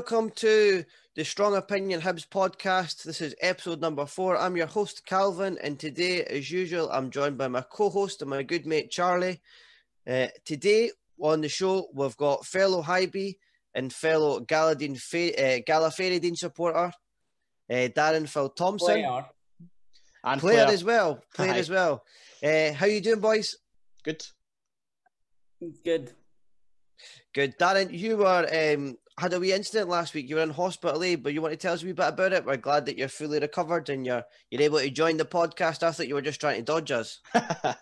[0.00, 0.82] welcome to
[1.14, 3.02] the Strong Opinion Hibs podcast.
[3.02, 4.38] This is episode number four.
[4.38, 8.30] I'm your host, Calvin, and today, as usual, I'm joined by my co host and
[8.30, 9.42] my good mate, Charlie.
[10.08, 10.90] Uh, today
[11.20, 13.36] on the show, we've got fellow Hibee
[13.74, 16.94] and fellow Galadine uh, Gallifreydine supporter,
[17.68, 19.02] uh, Darren Phil Thomson.
[19.02, 19.26] Player.
[20.24, 20.74] And player, player.
[20.74, 21.22] as well.
[21.34, 21.58] Player Hi.
[21.58, 22.04] as well.
[22.42, 23.54] Uh, how you doing, boys?
[24.02, 24.24] Good.
[25.84, 26.12] Good.
[27.34, 27.58] Good.
[27.58, 30.30] Darren, you were um, had a wee incident last week.
[30.30, 31.16] You were in hospital, eh?
[31.16, 32.46] But you want to tell us a wee bit about it?
[32.46, 35.82] We're glad that you're fully recovered and you're you're able to join the podcast.
[35.82, 37.20] I thought you were just trying to dodge us.
[37.34, 37.74] no,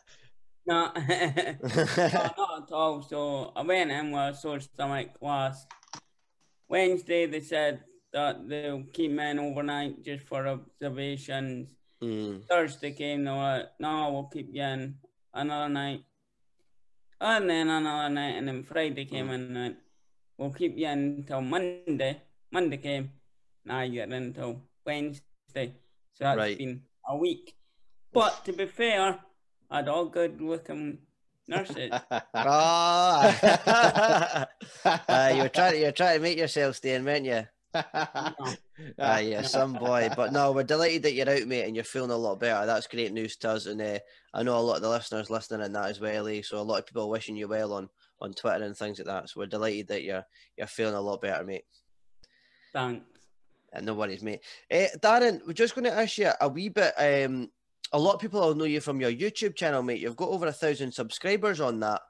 [0.67, 3.03] no, not at all.
[3.03, 5.69] So I went in with a sore stomach last
[6.69, 7.27] Wednesday.
[7.27, 11.69] They said that they'll keep me in overnight just for observations.
[12.03, 12.45] Mm.
[12.49, 14.97] Thursday came, they were like, no, we'll keep you in
[15.35, 16.05] another night.
[17.21, 19.35] And then another night, and then Friday came mm.
[19.35, 19.77] and went,
[20.39, 22.23] we'll keep you until Monday.
[22.51, 23.11] Monday came,
[23.65, 25.75] now you get in until Wednesday.
[26.15, 26.57] So that's right.
[26.57, 27.55] been a week.
[28.13, 29.19] But to be fair,
[29.71, 30.99] I'd all good looking
[31.47, 31.93] nurses.
[32.35, 33.39] oh,
[34.85, 37.45] uh, you were trying to, you were trying to make yourself stay in, weren't you?
[37.75, 38.45] Ah,
[39.19, 40.09] yeah, some boy.
[40.17, 42.65] But no, we're delighted that you're out, mate, and you're feeling a lot better.
[42.65, 43.99] That's great news to us, and uh,
[44.33, 46.27] I know a lot of the listeners listening in that as well.
[46.29, 46.43] Eh?
[46.43, 47.89] So a lot of people wishing you well on
[48.21, 49.29] on Twitter and things like that.
[49.29, 50.25] So we're delighted that you're
[50.57, 51.65] you're feeling a lot better, mate.
[52.73, 53.05] Thanks.
[53.73, 54.41] And no worries, mate.
[54.73, 56.95] Uh, Darren, we're just going to ask you a wee bit.
[56.97, 57.51] Um,
[57.93, 60.01] a lot of people will know you from your YouTube channel, mate.
[60.01, 62.01] You've got over a thousand subscribers on that.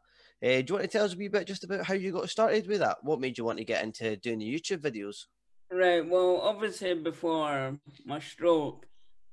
[0.40, 2.30] Uh, do you want to tell us a wee bit just about how you got
[2.30, 2.98] started with that?
[3.02, 5.26] What made you want to get into doing the YouTube videos?
[5.70, 6.08] Right.
[6.08, 8.86] Well, obviously before my stroke,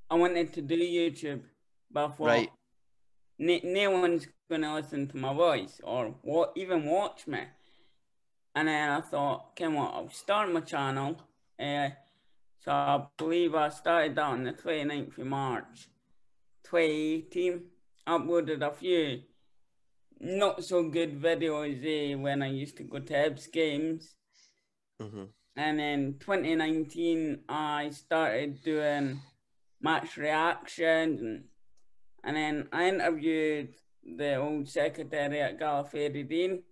[0.09, 1.41] I wanted to do YouTube,
[1.91, 2.49] but for right.
[3.37, 7.41] No one's gonna listen to my voice or what even watch me.
[8.55, 11.21] And then I thought, come on, I'll start my channel.
[11.59, 11.89] Uh,
[12.63, 15.89] so I believe I started that on the 29th of March
[16.63, 17.61] 2018.
[18.07, 19.21] Uploaded a few
[20.19, 24.15] not so good videos eh, when I used to go to Hibs games.
[25.01, 25.23] Mm-hmm.
[25.57, 29.21] And in 2019, I started doing
[29.81, 31.43] match reactions, and,
[32.25, 36.63] and then I interviewed the old secretary at Gallifreydine,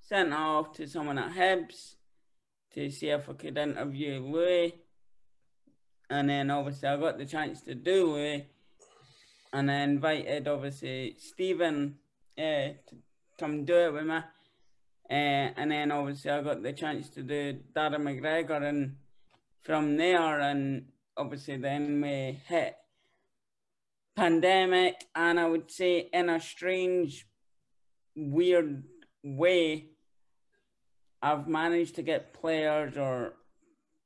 [0.00, 1.96] sent off to someone at Hibs
[2.74, 4.74] to see if I could interview Louis.
[6.08, 8.46] And then obviously I got the chance to do Louis,
[9.52, 11.96] and I invited obviously Stephen
[12.38, 12.96] uh, to
[13.38, 14.20] come do it with me.
[15.10, 18.96] Uh, and then obviously I got the chance to do Darren McGregor, and
[19.62, 22.76] from there, and obviously then we hit
[24.16, 27.26] pandemic, and I would say in a strange,
[28.16, 28.84] weird
[29.22, 29.90] way,
[31.22, 33.34] I've managed to get players or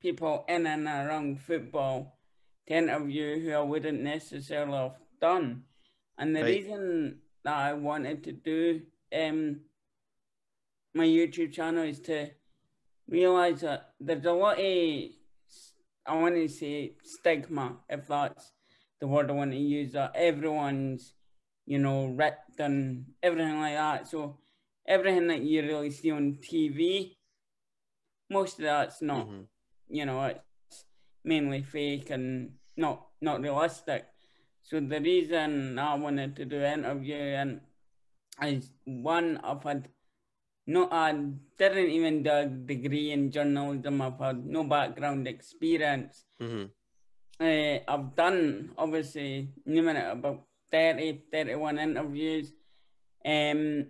[0.01, 2.19] people in and around football
[2.67, 5.63] to interview who I wouldn't necessarily have done.
[6.19, 6.57] And the right.
[6.57, 8.83] reason that I wanted to do
[9.17, 9.61] um,
[10.95, 12.31] my YouTube channel is to
[13.09, 15.11] realize that there's a lot of
[16.07, 18.53] I want to say stigma, if that's
[19.01, 21.15] the word I want to use, that everyone's,
[21.67, 24.09] you know, ripped and everything like that.
[24.09, 24.39] So
[24.87, 27.17] everything that you really see on TV,
[28.29, 29.43] most of that's not, mm-hmm.
[29.89, 30.85] you know, it's
[31.25, 34.07] mainly fake and not not realistic.
[34.63, 37.61] So the reason I wanted to do an interview and
[38.43, 39.89] is one I've had
[40.67, 41.13] no, I
[41.59, 44.01] didn't even do a degree in journalism.
[44.01, 46.25] I've had no background experience.
[46.41, 46.67] Mm-hmm.
[47.41, 52.53] Uh, I've done, obviously, minute about 30, 31 interviews.
[53.25, 53.87] Um,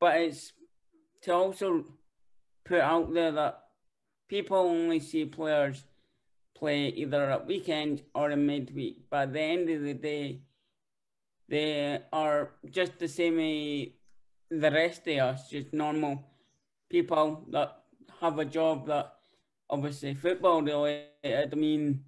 [0.00, 0.52] but it's
[1.22, 1.84] to also
[2.64, 3.64] put out there that
[4.28, 5.84] people only see players
[6.54, 9.10] play either at weekend or in midweek.
[9.10, 10.40] But at the end of the day,
[11.48, 13.88] they are just the same as
[14.50, 16.24] the rest of us, just normal
[16.90, 17.82] people that
[18.20, 19.12] have a job that
[19.68, 21.52] obviously football related.
[21.52, 22.04] I mean,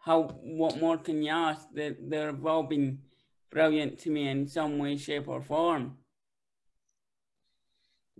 [0.00, 1.66] how what more can you ask?
[1.72, 2.98] They they've all been
[3.50, 5.98] brilliant to me in some way, shape, or form.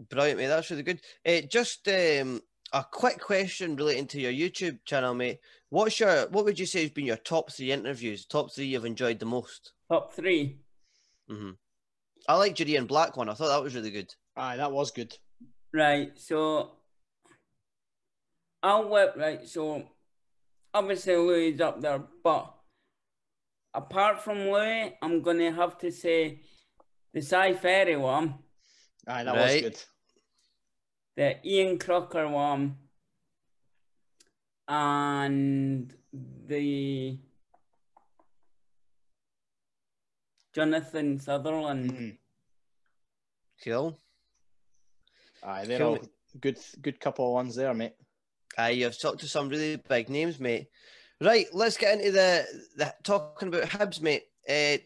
[0.09, 0.47] Brilliant, mate.
[0.47, 1.01] That's really good.
[1.27, 2.41] Uh, just um,
[2.73, 5.41] a quick question relating to your YouTube channel, mate.
[5.71, 8.27] What's your what would you say has been your top three interviews?
[8.27, 9.73] Top three you've enjoyed the most?
[9.91, 10.57] Top 3
[11.31, 11.51] Mm-hmm.
[12.29, 13.29] I like Judy and Black one.
[13.29, 14.13] I thought that was really good.
[14.37, 15.17] Aye, that was good.
[15.73, 16.13] Right.
[16.19, 16.73] So
[18.63, 19.47] I'll work right.
[19.49, 19.85] So
[20.75, 22.55] obviously Louis up there, but
[23.75, 26.41] apart from Louis, I'm gonna have to say
[27.13, 28.35] the Si Ferry one.
[29.07, 29.63] Aye, that right.
[29.65, 29.85] was good.
[31.17, 32.77] the Ian Crocker one,
[34.69, 35.95] and
[36.47, 37.19] the
[40.55, 41.93] Jonathan Sutherland.
[41.93, 42.19] Mhm.
[43.65, 44.01] Cool.
[45.43, 46.09] Aye, they're Cool, all
[46.41, 47.95] good, good couple of ones there, mate.
[48.61, 50.67] Aye, you've talked to some really big names, mate.
[51.21, 52.45] Right, let's get into the,
[52.77, 54.25] the talking about Hibs, mate.
[54.49, 54.79] Uh,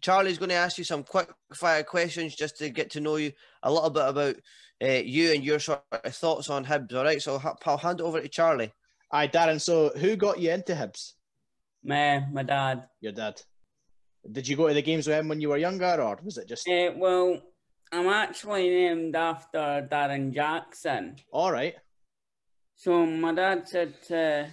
[0.00, 3.32] Charlie's going to ask you some quick fire questions just to get to know you
[3.62, 4.36] a little bit about
[4.82, 6.92] uh, you and your sort of thoughts on Hibs.
[6.92, 8.72] All right, so I'll hand it over to Charlie.
[9.12, 9.60] Aye, Darren.
[9.60, 11.12] So, who got you into Hibs?
[11.84, 12.88] My, my dad.
[13.00, 13.40] Your dad.
[14.30, 16.48] Did you go to the games with him when you were younger, or was it
[16.48, 17.40] just Uh, well,
[17.92, 21.16] I'm actually named after Darren Jackson.
[21.30, 21.74] all right?
[22.76, 24.50] So my dad said to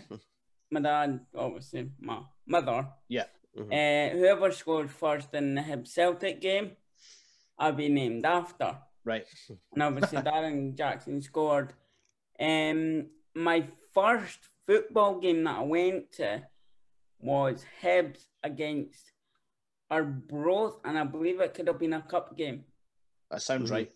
[0.69, 3.25] my dad, obviously my mother, Yeah.
[3.56, 3.71] Mhm.
[3.73, 6.77] uh, whoever scored first in the Hib Celtic game,
[7.57, 8.77] I'll be named after.
[9.03, 9.25] Right.
[9.73, 11.73] And obviously Darren Jackson scored.
[12.39, 16.47] Um, my first football game that I went to
[17.19, 19.12] was Hibs against
[19.89, 22.65] Arbroath, and I believe it could have been a cup game
[23.29, 23.74] That sounds Mhm.
[23.74, 23.91] right.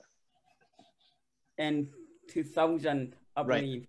[1.58, 1.90] in
[2.28, 3.62] 2000, I Right.
[3.62, 3.88] believe.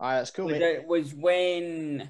[0.00, 0.62] Aye, that's cool, Was mate.
[0.62, 2.08] It was when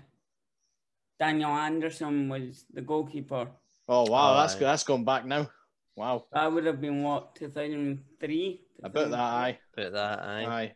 [1.20, 3.48] Daniel Andersson was the goalkeeper.
[3.88, 4.60] Oh wow, Oh, that's aye.
[4.60, 5.50] that's gone back now.
[5.96, 8.60] Wow, That would have been what 2003.
[8.82, 9.20] about that.
[9.20, 10.44] Aye, About that, aye.
[10.44, 10.74] aye.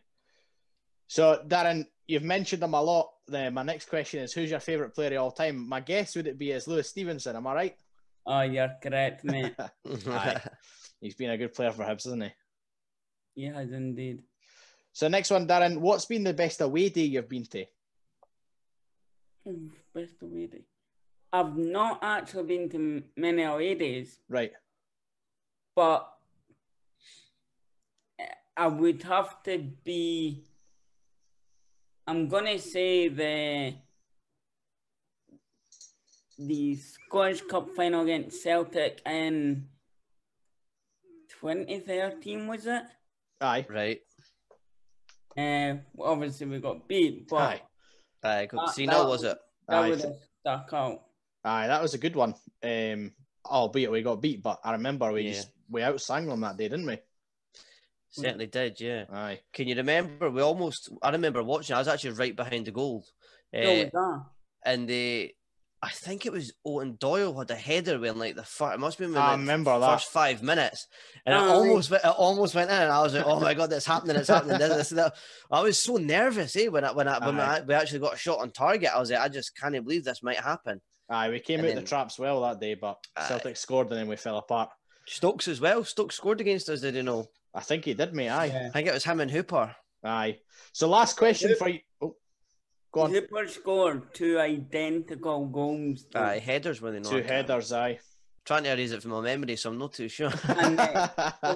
[1.07, 3.09] So, Darren, you've mentioned them a lot.
[3.27, 5.67] Then my next question is, who's your favourite player of all time?
[5.67, 7.35] My guess would it be is Lewis Stevenson.
[7.35, 7.75] Am I right?
[8.25, 9.55] Oh, you're correct, mate.
[10.07, 10.41] Aye.
[11.01, 12.29] He's been a good player for Hibs, hasn't he?
[13.35, 14.21] he has indeed.
[14.93, 15.77] So, next one, Darren.
[15.77, 17.65] What's been the best away day you've been to?
[19.47, 19.55] Oh,
[19.93, 20.63] best away day.
[21.31, 24.51] I've not actually been to many away days, Right.
[25.75, 26.11] but
[28.19, 28.25] eh,
[28.57, 30.43] I would have to be.
[32.07, 33.75] I'm gonna say the
[36.39, 39.67] the Scottish Cup final against Celtic in
[41.39, 42.83] 2013 was it?
[43.41, 43.65] Aye.
[43.69, 44.01] right.
[45.37, 47.61] Uh, obviously we got beat, but Aye.
[48.23, 48.59] Aye, good.
[48.59, 49.37] That- See, that no, was- it?
[49.67, 49.89] that Aye.
[49.89, 51.03] would have stuck out.
[51.43, 52.33] Aye, that was a good one.
[52.63, 53.13] Um,
[53.45, 55.31] albeit we got beat, but I remember we Yeah.
[55.33, 56.97] just we outsang them that day, didn't we?
[58.11, 59.05] Certainly did, yeah.
[59.11, 59.39] Aye.
[59.53, 60.31] Can you remember?
[60.31, 63.05] We almost, I remember watching, I was actually right behind the goal.
[63.53, 64.25] Uh, that.
[64.65, 65.33] and the,
[65.81, 68.99] I think it was Eoin Doyle had a header when like the fir- it must
[68.99, 69.93] have been I like, remember the that.
[69.93, 70.87] first five minutes,
[71.25, 71.47] and it Aye.
[71.53, 74.17] almost went, it almost went in, and I was like, oh my god, that's happening,
[74.17, 74.57] it's happening.
[74.59, 75.13] This, this, that.
[75.49, 78.17] I was so nervous, eh, when I, when I, when I, we actually got a
[78.17, 78.89] shot on target.
[78.93, 80.81] I was like, I just can't believe this might happen.
[81.09, 83.27] Aye, we came And out then- the traps well that day, but Aye.
[83.29, 84.69] Celtic scored and then we fell apart.
[85.07, 85.83] Stokes as well.
[85.85, 87.25] Stokes scored against us, did you know?
[87.53, 88.29] I think he did, mate.
[88.29, 88.45] Aye.
[88.47, 88.67] Yeah.
[88.67, 89.75] I think it was him and Hooper.
[90.03, 90.37] Aye.
[90.73, 91.79] So last question for you.
[92.01, 92.15] Oh,
[92.91, 93.11] go on.
[93.11, 96.05] Hooper scored two identical goals.
[96.11, 96.21] though.
[96.21, 97.09] Aye, headers when they know.
[97.09, 97.99] Two headers, aye.
[98.45, 100.31] Trying to erase it from my memory, so I'm not too sure.
[100.47, 100.71] And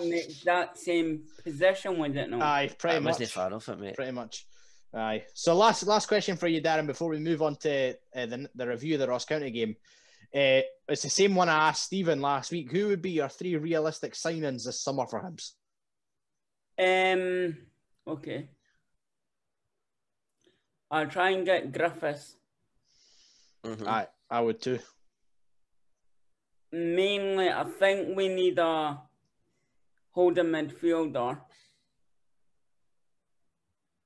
[0.03, 2.29] in the exact same position, was it?
[2.29, 2.39] No.
[2.41, 3.11] aye, pretty I much.
[3.13, 3.95] wasn't far off it, mate.
[3.95, 4.45] Pretty much.
[4.93, 5.23] Aye.
[5.33, 8.67] So last last question for you, Darren, before we move on to uh, the, the
[8.67, 9.75] review of the Ross County game.
[10.35, 12.71] Uh, it's the same one I asked Stephen last week.
[12.71, 15.53] Who would be your three realistic signings this summer for Hibs?
[16.79, 17.57] Um.
[18.07, 18.49] Okay.
[20.93, 22.35] I'll try and get Griffiths.
[23.63, 23.87] Mhm.
[23.87, 24.79] Aye, I would too.
[26.71, 29.01] Mainly, I think we need a
[30.11, 31.41] holding midfielder.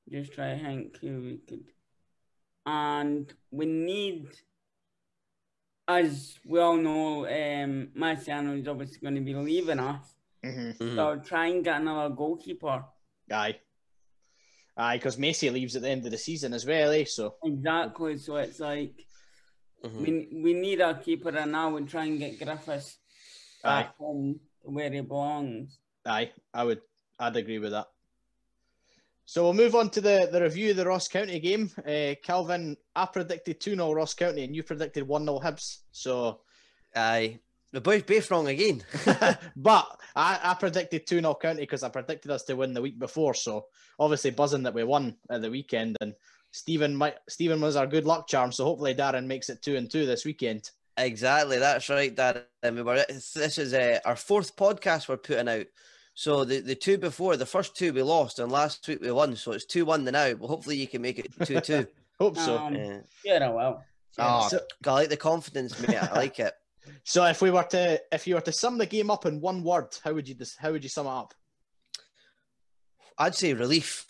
[0.09, 1.73] Just try to think who we could.
[2.65, 4.29] And we need,
[5.89, 10.15] as we all know, um, Marciano is obviously going to be leaving us.
[10.41, 10.95] hmm Mhm.
[10.95, 12.85] So I'll try and get another goalkeeper.
[13.29, 13.59] Aye.
[14.77, 17.05] Aye, because Macey leaves at the end of the season as well, eh?
[17.05, 18.17] So Exactly.
[18.17, 18.93] So it's like
[19.83, 20.01] Mhm.
[20.01, 22.97] we we need a keeper, and now we try and get Griffiths
[23.63, 25.79] aye, back home where he belongs.
[26.05, 26.81] aye, I would
[27.19, 27.87] I'd agree with that.
[29.25, 31.69] So we'll move on to the, the review of the Ross County game.
[31.85, 35.79] Uh, Calvin, I predicted 2 0 Ross County and you predicted 1 0 Hibs.
[35.91, 36.41] So
[36.95, 37.39] Aye.
[37.73, 38.83] The boys both wrong again.
[39.55, 42.97] but I, I predicted 2 0 County because I predicted us to win the week
[42.97, 43.33] before.
[43.33, 43.65] So
[43.99, 45.97] obviously buzzing that we won at the weekend.
[46.01, 46.13] And
[46.51, 48.51] Stephen might Stephen was our good luck charm.
[48.51, 50.71] So hopefully Darren makes it 2 and 2 this weekend.
[50.97, 51.59] exactly.
[51.59, 52.45] That's right, Dad.
[52.63, 53.03] And we were.
[53.07, 55.65] This is uh, our fourth podcast we're putting out.
[56.13, 59.35] So the, the two before, the first two we lost, and last week we won.
[59.35, 60.33] So it's two one now.
[60.33, 61.85] But hopefully you can make it two two.
[62.19, 62.57] Hope so.
[62.57, 63.01] Um, Yeah.
[63.23, 63.83] Yeah, well.
[64.17, 66.01] Oh, so, I like the confidence, mate.
[66.01, 66.53] I like it.
[67.03, 69.63] So if we were to if you were to sum the game up in one
[69.63, 71.33] word, how would you dis- how would you sum it up?
[73.17, 74.05] I'd say relief.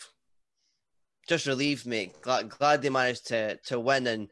[1.28, 2.20] Just relieved, mate.
[2.22, 4.30] Glad, glad they managed to to win and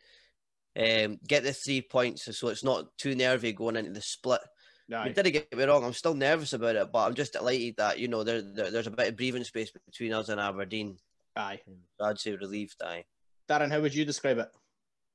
[0.79, 4.41] um, get the three points, so it's not too nervy going into the split.
[4.89, 4.99] No.
[4.99, 5.13] Aye.
[5.13, 5.85] Did get me wrong?
[5.85, 8.87] I'm still nervous about it, but I'm just delighted that you know there, there there's
[8.87, 10.97] a bit of breathing space between us and Aberdeen.
[11.35, 11.61] Aye.
[11.99, 12.77] So I'd say relieved.
[12.83, 13.05] Aye.
[13.49, 14.49] Darren, how would you describe it?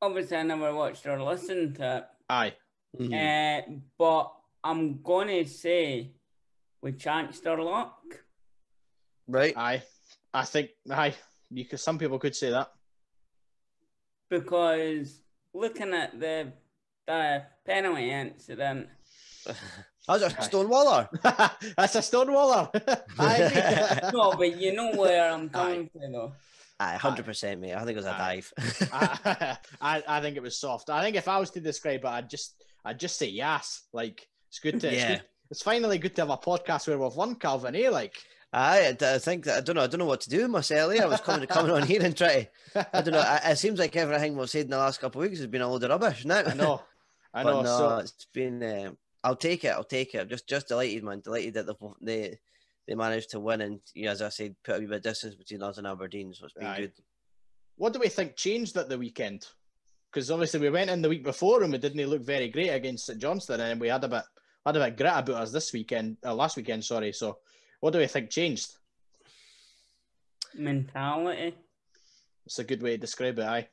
[0.01, 2.05] Obviously, I never watched or listened to it.
[2.29, 2.53] Aye.
[3.00, 3.62] Uh,
[3.98, 4.33] but
[4.63, 6.12] I'm gonna say
[6.81, 7.98] we chanced our luck.
[9.27, 9.55] Right.
[9.55, 9.83] Aye.
[10.33, 11.15] I think aye.
[11.50, 12.71] You could, some people could say that.
[14.29, 15.21] because
[15.53, 16.53] looking at the
[17.07, 18.88] the penalty incident,
[20.07, 21.10] How's a Stonewaller?
[21.75, 22.69] That's a stonewaller.
[23.19, 24.10] I agree.
[24.13, 26.33] no, but you know where I'm coming from, though.
[26.79, 27.74] Aye, hundred percent, mate.
[27.75, 28.17] I think it was a Aye.
[28.17, 28.53] dive.
[28.91, 30.89] I, I, I think it was soft.
[30.89, 33.83] I think if I was to describe it, I'd just I'd just say yes.
[33.93, 35.09] Like it's good to it's, Yeah.
[35.15, 35.21] good,
[35.51, 37.89] it's finally good to have a podcast where we've won Calvin, eh?
[37.89, 38.15] Like
[38.53, 39.83] I, I think that I don't know.
[39.83, 40.93] I don't know what to do with myself.
[40.93, 41.01] eh?
[41.01, 42.50] I was coming to coming on here and try.
[42.75, 43.19] I don't know.
[43.21, 45.61] I, it seems like everything we've said in the last couple of weeks has been
[45.61, 46.25] a load of rubbish.
[46.25, 46.81] Now I know.
[47.33, 47.61] I know.
[47.61, 48.61] no, so it's been.
[48.61, 48.91] Uh,
[49.23, 49.69] I'll take it.
[49.69, 50.19] I'll take it.
[50.19, 51.21] I'm just just delighted, man.
[51.21, 52.39] Delighted that they they,
[52.89, 55.03] they managed to win and you know, as I said, put a wee bit of
[55.03, 56.33] distance between us and Aberdeen.
[56.33, 56.77] So it's been Aye.
[56.81, 56.91] good.
[57.77, 59.47] what do we think changed at the weekend?
[60.12, 63.06] Because obviously we went in the week before and we didn't look very great against
[63.06, 64.24] St Johnstone, and we had a bit
[64.65, 66.84] had a bit grit about us this weekend, uh, last weekend.
[66.84, 67.13] Sorry.
[67.13, 67.38] So
[67.80, 68.75] what do we think changed?
[70.53, 71.56] Mentality.
[72.46, 73.46] It's a good way to describe it.
[73.46, 73.70] Aye.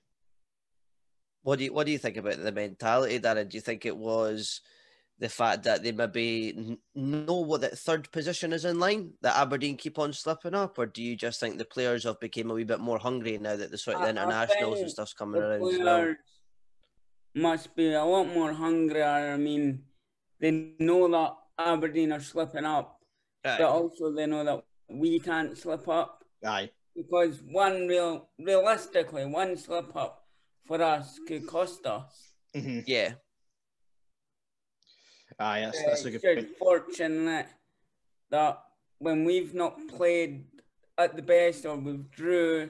[1.42, 3.48] What do you What do you think about the mentality, Darren?
[3.48, 4.60] Do you think it was
[5.20, 9.36] the fact that they maybe n- know what that third position is in line that
[9.36, 12.54] Aberdeen keep on slipping up, or do you just think the players have become a
[12.54, 15.14] wee bit more hungry now that the sort of the I- I internationals and stuff's
[15.14, 15.98] coming The around as well?
[15.98, 16.16] players
[17.34, 19.32] must be a lot more hungrier.
[19.32, 19.84] I mean,
[20.40, 23.00] they know that Aberdeen are slipping up,
[23.42, 26.70] but also they know that we can't slip up Aye.
[26.94, 30.26] because one real, realistically, one slip up
[30.64, 32.34] for us could cost us.
[32.54, 33.14] hmm Yeah,
[35.38, 35.60] Aye.
[35.60, 36.48] That's, that's a good point.
[36.58, 37.46] fortunate
[38.30, 38.62] that
[38.98, 40.44] when we've not played
[40.96, 42.68] at the best, or we've drew,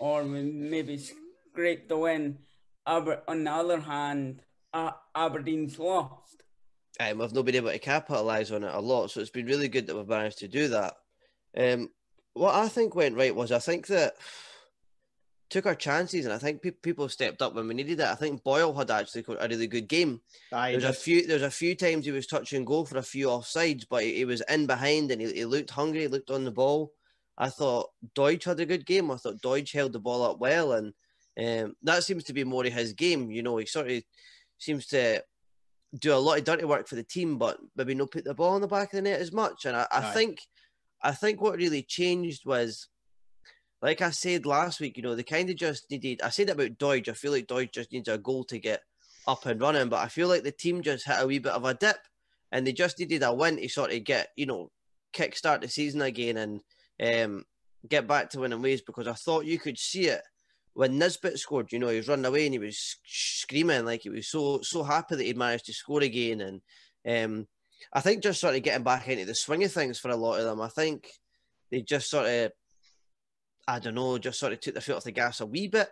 [0.00, 2.38] or we maybe scraped the win,
[2.86, 4.42] Aber- on the other hand,
[4.72, 6.42] A- Aberdeen's lost.
[6.98, 9.68] um, we've not been able to capitalise on it a lot, so it's been really
[9.68, 10.94] good that we've managed to do that.
[11.56, 11.90] Um,
[12.34, 14.14] what I think went right was I think that
[15.50, 18.06] took our chances, and I think pe- people stepped up when we needed it.
[18.06, 20.20] I think Boyle had actually got a really good game.
[20.52, 20.72] Aye.
[20.72, 21.26] There's a few.
[21.26, 24.14] There's a few times he was touch and go for a few offsides, but he,
[24.16, 26.02] he was in behind and he, he looked hungry.
[26.02, 26.92] He looked on the ball.
[27.36, 29.10] I thought Doidge had a good game.
[29.10, 30.92] I thought Doidge held the ball up well, and
[31.38, 33.30] um, that seems to be more of his game.
[33.30, 34.02] You know, he sort of
[34.58, 35.22] seems to
[35.98, 38.54] do a lot of dirty work for the team, but maybe not put the ball
[38.54, 39.64] in the back of the net as much.
[39.64, 40.42] And I, I think,
[41.02, 42.86] I think what really changed was,
[43.82, 46.22] like I said last week, you know, they kind of just needed.
[46.22, 47.08] I said about Doidge.
[47.08, 48.82] I feel like Doidge just needs a goal to get
[49.26, 51.64] up and running, but I feel like the team just hit a wee bit of
[51.64, 51.98] a dip,
[52.52, 54.70] and they just needed a win to sort of get, you know,
[55.12, 56.60] kickstart the season again and
[57.02, 57.44] um,
[57.88, 58.82] get back to winning ways.
[58.82, 60.22] Because I thought you could see it
[60.74, 61.72] when Nisbet scored.
[61.72, 64.82] You know, he was running away and he was screaming like he was so so
[64.82, 66.40] happy that he'd managed to score again.
[66.40, 66.60] And
[67.24, 67.46] um,
[67.92, 70.38] I think just sort of getting back into the swing of things for a lot
[70.38, 70.60] of them.
[70.60, 71.08] I think
[71.70, 72.52] they just sort of,
[73.68, 75.88] I don't know, just sort of took their foot off the gas a wee bit.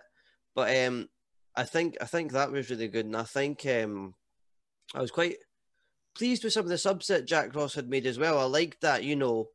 [0.55, 1.09] But um,
[1.55, 4.15] I think I think that was really good, and I think um,
[4.95, 5.37] I was quite
[6.17, 8.39] pleased with some of the subs that Jack Ross had made as well.
[8.39, 9.49] I liked that, you know,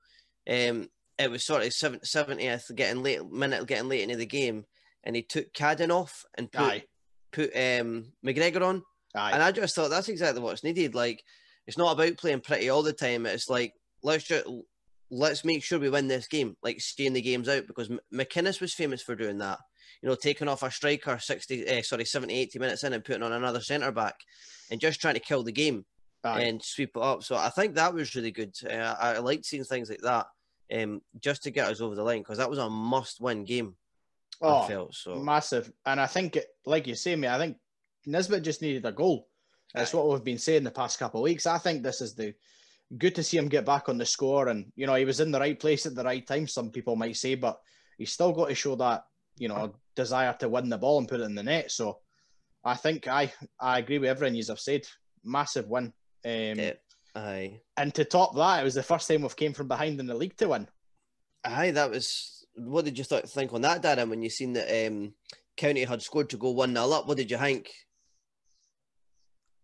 [0.50, 4.66] um, it was sort of seventieth getting late minute getting late into the game,
[5.04, 6.84] and he took Cadden off and put Aye.
[7.32, 8.84] put um, McGregor on,
[9.16, 9.32] Aye.
[9.32, 10.96] and I just thought that's exactly what's needed.
[10.96, 11.24] Like
[11.68, 13.26] it's not about playing pretty all the time.
[13.26, 14.46] It's like let's just
[15.14, 18.60] let's make sure we win this game, like staying the games out because M- McInnes
[18.62, 19.60] was famous for doing that.
[20.02, 23.24] You know, taking off a striker 60, eh, sorry, 70, 80 minutes in and putting
[23.24, 24.16] on another centre back
[24.72, 25.86] and just trying to kill the game
[26.24, 26.42] Aye.
[26.42, 27.24] and sweep it up.
[27.24, 28.54] So I think that was really good.
[28.70, 30.26] Uh, I, I liked seeing things like that
[30.74, 33.76] um, just to get us over the line because that was a must-win game.
[34.42, 35.16] I Oh, felt so.
[35.16, 35.72] massive.
[35.86, 37.58] And I think, it, like you say, mate, I think
[38.06, 39.28] Nisbet just needed a goal.
[39.74, 39.98] That's Aye.
[39.98, 41.46] what we've been saying the past couple of weeks.
[41.46, 42.34] I think this is the
[42.98, 44.50] good to see him get back on the score.
[44.50, 46.96] And, you know, he was in the right place at the right time, some people
[46.96, 47.60] might say, but
[47.98, 49.06] he's still got to show that,
[49.38, 51.72] you know, desire to win the ball and put it in the net.
[51.72, 52.00] So
[52.64, 54.86] I think I I agree with everything you have said.
[55.24, 55.94] Massive win.
[56.26, 56.74] Um, Yeah.
[57.16, 57.60] Aye.
[57.78, 60.16] And to top that, it was the first time we've came from behind in the
[60.16, 60.68] league to win.
[61.44, 62.46] Aye, that was.
[62.56, 65.14] What did you th- think on that, Darren, when you seen that um,
[65.58, 67.08] County had scored to go 1 0 up?
[67.08, 67.70] What did you think?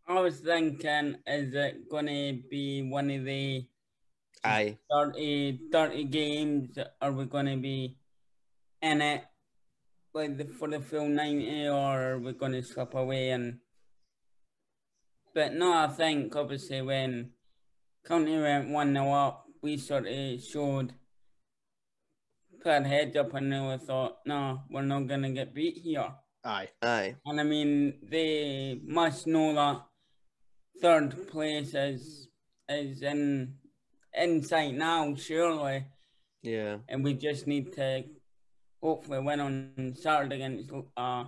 [0.09, 3.67] I was thinking, is it going to be one of the
[4.43, 4.77] Aye.
[4.91, 6.79] 30, 30 games?
[6.99, 7.95] Are we going to be
[8.81, 9.23] in it
[10.15, 13.59] like the, for the full 90 or are we going to slip away and
[15.35, 17.31] but no I think obviously when
[18.07, 20.93] County went 1 0 up we sort of showed
[22.63, 26.11] put our heads up and they thought no we're not going to get beat here
[26.43, 26.69] Aye.
[26.81, 27.15] Aye.
[27.25, 29.81] and I mean they must know that
[30.81, 32.27] third place is
[32.69, 33.55] is in
[34.13, 35.85] in sight now surely
[36.41, 36.77] Yeah.
[36.87, 38.03] and we just need to
[38.81, 41.25] hopefully win on Saturday against a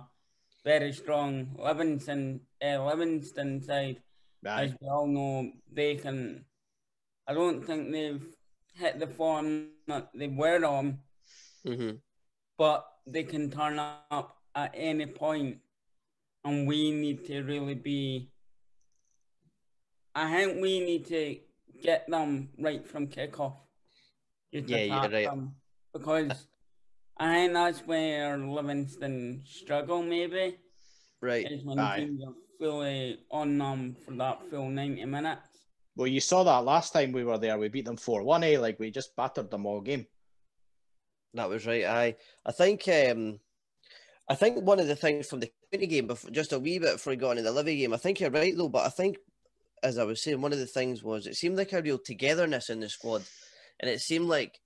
[0.64, 3.98] very strong Livingston uh, Livingston side.
[4.46, 4.62] Aye.
[4.64, 6.44] As we all know, they can.
[7.28, 8.24] I don't think they've
[8.74, 10.98] hit the form that they were on,
[11.66, 11.96] Mm-hmm.
[12.58, 15.58] but they can turn up at any point,
[16.44, 18.31] and we need to really be.
[20.14, 21.38] I think we need to
[21.82, 23.54] get them right from kickoff.
[24.50, 25.24] Yeah, you're right.
[25.26, 25.54] them,
[25.94, 26.46] because
[27.16, 30.02] I think that's where Livingston struggle.
[30.02, 30.58] Maybe
[31.22, 31.50] Right.
[31.50, 32.00] is when Aye.
[32.00, 35.48] teams are fully on them for that full ninety minutes.
[35.96, 37.58] Well, you saw that last time we were there.
[37.58, 38.58] We beat them 4 1, eh?
[38.58, 40.06] Like, we just battered them all game.
[41.34, 41.84] That was right.
[41.84, 43.40] I I think um
[44.28, 46.94] I think one of the things from the County game, before, just a wee bit
[46.94, 48.68] before we got into the Livy game, I think you're right though.
[48.68, 49.16] But I think,
[49.82, 52.70] as I was saying, one of the things was it seemed like a real togetherness
[52.70, 53.22] in the squad,
[53.80, 54.60] and it seemed like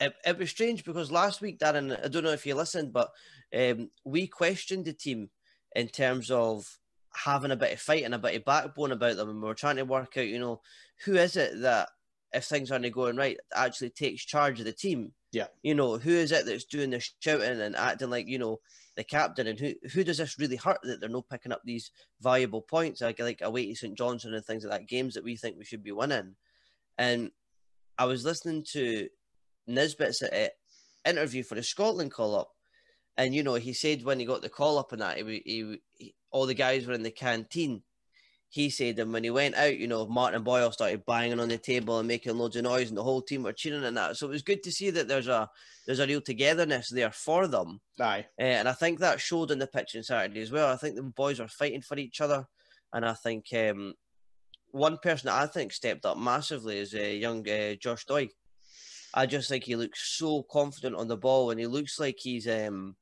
[0.00, 3.10] it, it was strange because last week, Darren, I don't know if you listened, but
[3.56, 5.30] um, we questioned the team
[5.74, 6.78] in terms of
[7.14, 9.54] having a bit of fight and a bit of backbone about them, and we were
[9.54, 10.60] trying to work out, you know,
[11.04, 11.88] who is it that
[12.32, 15.46] if things aren't going right, actually takes charge of the team Yeah.
[15.62, 18.60] you know, who is it that's doing the shouting and acting like, you know,
[18.98, 21.92] the captain and who who does this really hurt that they're not picking up these
[22.20, 25.36] valuable points like like away to St Johnstone and things like that, games that we
[25.36, 26.34] think we should be winning.
[26.98, 27.30] And
[27.96, 29.08] I was listening to
[29.68, 30.24] Nisbet's
[31.06, 32.50] interview for the Scotland call up,
[33.16, 35.80] and you know he said when he got the call up and that he, he,
[35.96, 37.84] he all the guys were in the canteen.
[38.50, 41.58] He said, and when he went out, you know, Martin Boyle started banging on the
[41.58, 44.16] table and making loads of noise, and the whole team were cheering and that.
[44.16, 45.50] So it was good to see that there's a
[45.86, 47.80] there's a real togetherness there for them.
[48.00, 48.26] Aye.
[48.38, 50.72] Uh, and I think that showed in the pitch on Saturday as well.
[50.72, 52.46] I think the boys were fighting for each other,
[52.92, 53.94] and I think um,
[54.70, 58.30] one person that I think stepped up massively is uh, young uh, Josh Doig.
[59.14, 62.46] I just think he looks so confident on the ball, and he looks like he's
[62.48, 62.96] um,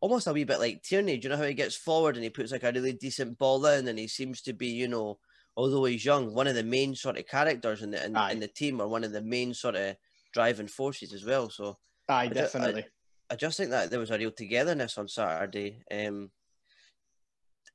[0.00, 1.16] almost a wee bit like Tierney.
[1.16, 3.64] Do you know how he gets forward and he puts like a really decent ball
[3.66, 5.18] in, and he seems to be, you know,
[5.56, 8.48] although he's young, one of the main sort of characters in the in, in the
[8.48, 9.96] team, or one of the main sort of
[10.32, 11.50] driving forces as well.
[11.50, 11.76] So
[12.08, 12.86] Aye, ju- definitely.
[13.30, 15.82] I just think that there was a real togetherness on Saturday.
[15.90, 16.30] Um,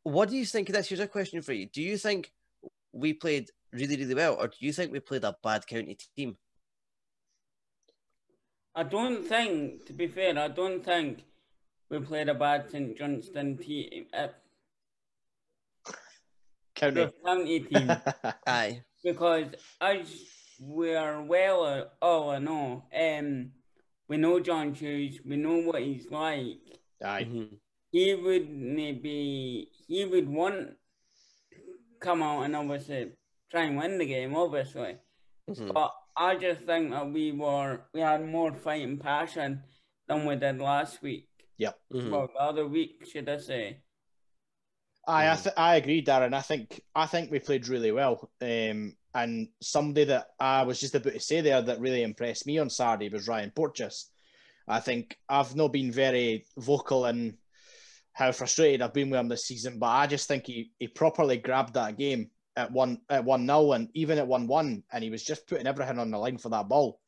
[0.03, 0.89] what do you think of this?
[0.89, 1.67] Here's a question for you.
[1.67, 2.31] Do you think
[2.91, 6.37] we played really, really well, or do you think we played a bad county team?
[8.75, 11.23] I don't think, to be fair, I don't think
[11.89, 14.27] we played a bad St Johnstone team, uh,
[16.75, 16.95] County.
[17.05, 17.91] the county team,
[18.47, 18.81] Aye.
[19.03, 19.47] because
[19.79, 20.07] as
[20.59, 23.51] we're well uh, all in all, um,
[24.07, 26.57] we know John Hughes, we know what he's like.
[27.03, 27.25] Aye.
[27.29, 27.57] Mhm.
[27.91, 30.77] He would maybe, he would want
[31.99, 33.11] come out and obviously
[33.51, 34.97] try and win the game, obviously.
[35.49, 35.73] Mhm.
[35.73, 39.63] But I just think that we were, we had more fighting passion
[40.07, 41.29] than we did last week.
[41.59, 42.09] Mhm.
[42.09, 43.81] Well, the other week, should I say?
[45.07, 45.43] Aye, I, Mm.
[45.43, 46.33] th- I agree, Darren.
[46.33, 48.31] I think I think we played really well.
[48.41, 52.57] Um, and somebody that I was just about to say there that really impressed me
[52.57, 54.09] on Saturday was Ryan Porteous.
[54.67, 57.37] I think I've not been very vocal in
[58.13, 61.37] how frustrated I've been with him this season, but I just think he, he properly
[61.37, 65.09] grabbed that game at one at one 0 and even at one one, and he
[65.09, 66.99] was just putting everything on the line for that ball.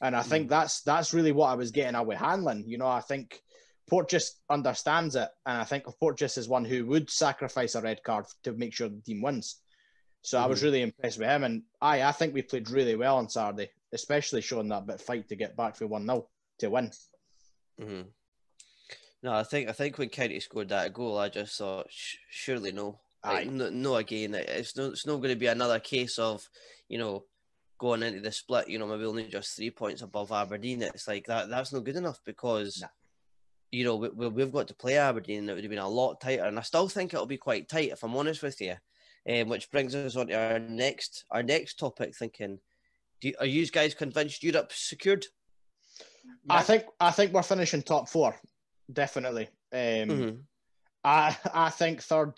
[0.00, 2.64] And I think that's that's really what I was getting at with Hanlon.
[2.66, 3.40] You know, I think
[3.88, 8.24] Porteous understands it, and I think Porteous is one who would sacrifice a red card
[8.44, 9.56] to make sure the team wins.
[10.22, 13.18] So I was really impressed with him, and I I think we played really well
[13.18, 16.26] on Saturday, especially showing that bit of fight to get back for one 0
[16.60, 16.90] to win.
[17.78, 18.06] Mhm.
[19.22, 22.72] No, I think I think when County scored that goal, I just thought, sh- surely
[22.72, 24.34] no, Like, no, no again.
[24.34, 26.48] It's no, it's not going to be another case of,
[26.88, 27.24] you know,
[27.78, 28.68] going into the split.
[28.68, 30.82] You know, maybe only just three points above Aberdeen.
[30.82, 31.48] It's like that.
[31.48, 32.88] That's not good enough because, Nah.
[33.74, 35.48] You know, we, we've got to play Aberdeen.
[35.48, 37.90] It would have been a lot tighter, and I still think it'll be quite tight
[37.92, 38.76] if I'm honest with you.
[39.28, 42.14] Um, which brings us on to our next our next topic.
[42.14, 42.58] Thinking,
[43.20, 45.24] do you, are you guys convinced Europe's secured?
[46.48, 48.36] I think I think we're finishing top four,
[48.92, 49.48] definitely.
[49.72, 50.38] Um, Mhm.
[51.02, 52.34] I I think third,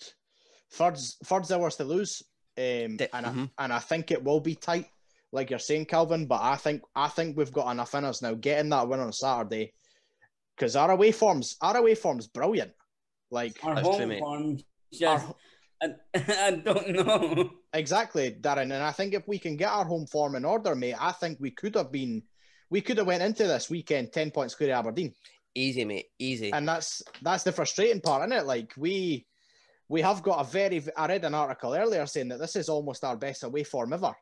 [0.73, 2.23] third's third's ours to lose,
[2.57, 3.51] um, De- and mhm.
[3.59, 4.87] I, and I think it will be tight.
[5.33, 6.27] like you're saying, Calvin.
[6.27, 8.35] But I think I think we've got enough in us now.
[8.35, 9.75] Getting that win on Saturday,
[10.57, 12.73] because our away forms, our away form's brilliant.
[13.31, 14.21] Like Our That's true, home mate.
[14.21, 14.59] form
[14.93, 15.27] just
[15.83, 17.51] I, I don't know.
[17.73, 18.63] exactly, Darren.
[18.63, 21.39] And I think if we can get our home form in order, mate, I think
[21.41, 22.23] we could have been,
[22.71, 25.13] we could have went into this weekend ten points clear of Aberdeen.
[25.55, 26.07] Easy, mate.
[26.19, 26.53] Easy.
[26.53, 28.47] and that's that's the frustrating part, isn't it?
[28.47, 29.27] Like we
[29.89, 30.83] we have got a very.
[30.97, 34.15] I read an article earlier saying that this is almost our best away form ever,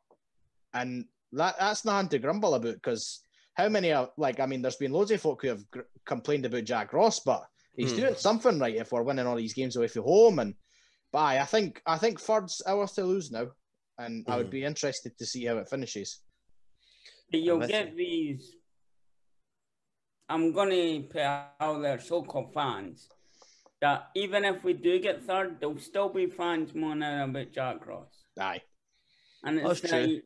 [0.73, 3.21] and that that's nothing to grumble about because
[3.55, 6.45] how many are like I mean, there's been loads of folk who have gr- complained
[6.47, 7.45] about Jack Ross, but
[7.77, 8.01] he's Hmm.
[8.01, 10.39] doing something right if we're winning all these games away from home.
[10.41, 10.55] And
[11.13, 13.49] but aye, I think I think Ford's ours to lose now,
[13.99, 14.51] and I would Mhm.
[14.51, 16.21] be interested to see how it finishes.
[17.31, 18.55] But You'll with get these.
[20.29, 23.09] I'm gonna put out there so-called fans
[23.81, 28.25] that even if we do get third, there'll still be fans moaning about Jack Ross.
[28.39, 28.63] Aye,
[29.45, 30.23] And it's That's true.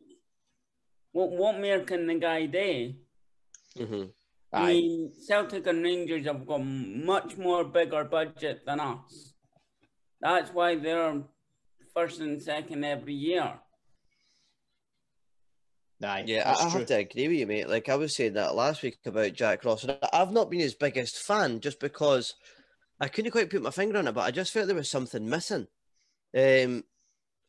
[1.12, 2.94] what what more can the guy do?
[3.78, 4.04] Hmm
[4.52, 9.34] I mean, Celtic and Rangers have got much more bigger budget than us.
[10.20, 11.22] That's why they're
[11.94, 13.60] first and second every year.
[16.02, 16.24] aye.
[16.26, 16.78] Yeah, I, I true.
[16.80, 17.68] have to agree with you, mate.
[17.68, 20.60] Like I was saying that last week about Jack Ross, and I- I've not been
[20.60, 22.34] his biggest fan just because
[23.00, 25.28] I couldn't quite put my finger on it, but I just felt there was something
[25.28, 25.66] missing.
[26.34, 26.84] Um,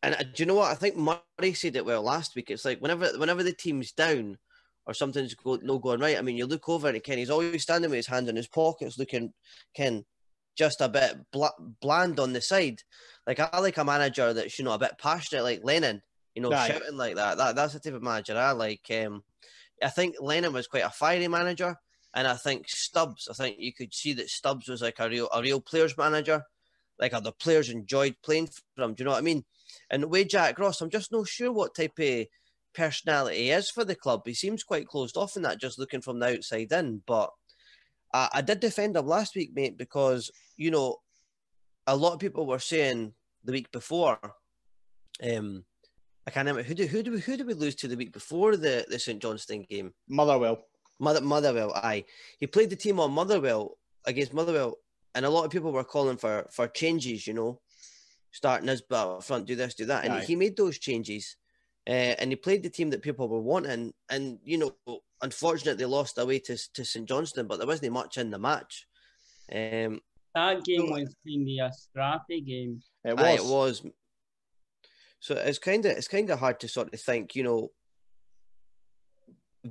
[0.02, 0.72] and uh, do you know what?
[0.72, 2.50] I think Murray said it well last week.
[2.52, 4.38] It's like whenever whenever the team's down
[4.86, 7.64] or something's go, no going right, I mean, you look over and Ken, he's always
[7.64, 9.34] standing with his hand in his pockets, looking
[9.76, 10.06] Ken
[10.60, 12.82] just a bit bla- bland on the side.
[13.26, 16.02] Like I like a manager that's you know a bit passionate, like Lennon,
[16.36, 16.68] you know, Aye.
[16.68, 17.38] shouting like that.
[17.38, 18.86] That that's the type of manager I like.
[18.92, 19.24] Um,
[19.82, 21.78] I think Lennon was quite a fiery manager,
[22.14, 23.28] and I think Stubbs.
[23.30, 26.44] I think you could see that Stubbs was like a real a real players manager.
[27.00, 28.94] Like other players enjoyed playing for him.
[28.94, 29.46] Do you know what I mean?
[29.90, 32.26] And way Jack Ross, I'm just not sure what type of
[32.74, 34.22] personality is for the club.
[34.26, 37.02] He seems quite closed off in that, just looking from the outside in.
[37.06, 37.30] But
[38.14, 40.98] I, I did defend him last week, mate, because you know
[41.88, 44.20] a lot of people were saying the week before.
[45.24, 45.66] Um,
[46.28, 48.14] I can't remember who do who do we who did we lose to the week
[48.14, 49.94] before the the St Johnstone game?
[50.08, 50.60] Motherwell.
[51.00, 52.04] Mother Motherwell, aye.
[52.40, 54.76] He played the team on Motherwell against Motherwell,
[55.16, 57.26] and a lot of people were calling for for changes.
[57.26, 57.62] You know,
[58.32, 60.22] starting his up front, do this, do that, and Aye.
[60.22, 61.38] he made those changes.
[61.90, 65.90] Uh, and he played the team that people were wanting, and you know, unfortunately, they
[65.90, 68.86] lost away to to St Johnstone, but there wasn't much in the match.
[69.52, 70.00] Um,
[70.36, 72.84] That game was kind of a scrappy game.
[73.04, 73.26] It was.
[73.26, 73.82] Aye, it was.
[75.20, 77.72] So it's kind of it's kind of hard to sort of think, you know,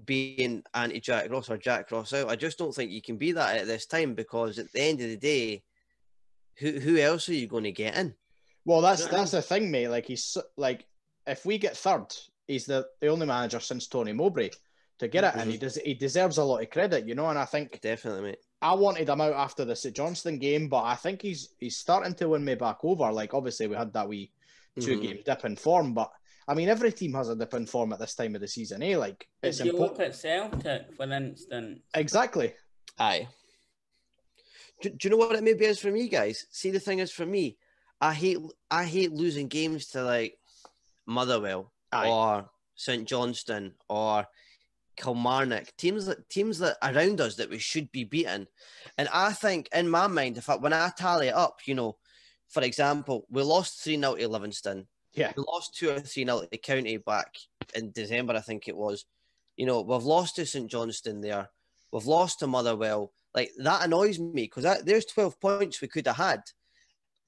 [0.05, 2.29] being anti Jack Ross or Jack Ross out.
[2.31, 5.01] I just don't think you can be that at this time because at the end
[5.01, 5.63] of the day,
[6.57, 8.15] who who else are you going to get in?
[8.65, 9.89] Well, that's that's the thing, mate.
[9.89, 10.85] Like he's like,
[11.29, 12.07] if we get third,
[12.47, 14.51] he's the, the only manager since Tony Mowbray
[14.99, 15.61] to get it, and he Mhm.
[15.61, 17.29] does he deserves a lot of credit, you know.
[17.29, 18.39] And I think Definitely, mate.
[18.61, 22.15] I wanted him out after the St Johnstone game, but I think he's he's starting
[22.15, 23.13] to win me back over.
[23.13, 24.33] Like obviously we had that wee
[24.81, 25.03] 2 Mhm.
[25.03, 26.11] game dip in form, but
[26.49, 28.83] I mean every team has a dip in form at this time of the season,
[28.83, 28.97] eh?
[28.97, 32.55] Like it's If you look at Celtic, for instance, Exactly.
[32.99, 33.29] Aye.
[34.81, 36.47] Do, do you know what it maybe is for me, guys?
[36.51, 37.57] See, the thing is for me,
[38.01, 38.39] I hate
[38.71, 40.38] I hate losing games to like
[41.09, 42.09] Motherwell Aye.
[42.09, 44.27] or St Johnstone or
[44.97, 48.47] Kilmarnock teams that teams that around us that we should be beating.
[48.99, 51.97] And I think in my mind, if I, when I tally it up, you know,
[52.49, 54.87] for example, we lost three 0 to Livingston.
[55.15, 55.33] Yeah.
[55.37, 57.37] We lost two or three 0 to County back
[57.75, 59.07] in December, I think it was.
[59.57, 61.49] You know, we've lost to St Johnstone there.
[61.93, 63.13] We've lost to Motherwell.
[63.35, 66.43] Like that annoys me because there's 12 points we could have had.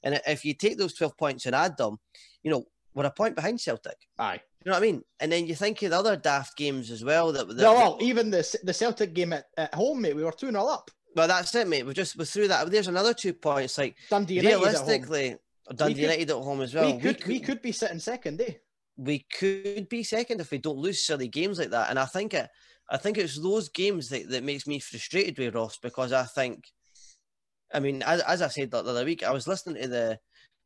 [0.03, 1.99] And if you take those 12 points and add them,
[2.43, 3.97] you know, we're a point behind Celtic.
[4.19, 4.41] Aye.
[4.65, 5.03] You know what I mean?
[5.21, 7.33] And then you think of the other daft games as well.
[7.33, 10.33] That, that No, well, even the the Celtic game at, at home, mate, we were
[10.33, 10.91] two 0 up.
[11.17, 11.87] well, that's it, mate.
[11.87, 12.71] We just we through that.
[12.71, 13.79] There's another two points.
[13.79, 14.65] Like Dundee United at home.
[14.65, 15.37] realistically,
[15.75, 16.93] Dundee could- United at home as well.
[16.93, 18.55] we could we could be sitting second, eh?
[18.97, 21.89] we could be second if we don't lose silly games like that.
[21.89, 22.49] And I think it,
[22.91, 26.65] I think it's those games that, that makes me frustrated with Ross because I think,
[27.73, 30.19] I mean, as, as I said the other week, I was listening to the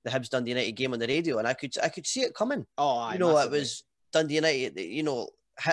[0.04, 2.34] the Hibs Dundee United game on the radio, and I could I could see it
[2.34, 2.66] coming.
[2.78, 3.58] Oh, aye, you know, massively.
[3.58, 4.78] it was Dundee United.
[4.78, 5.28] You know,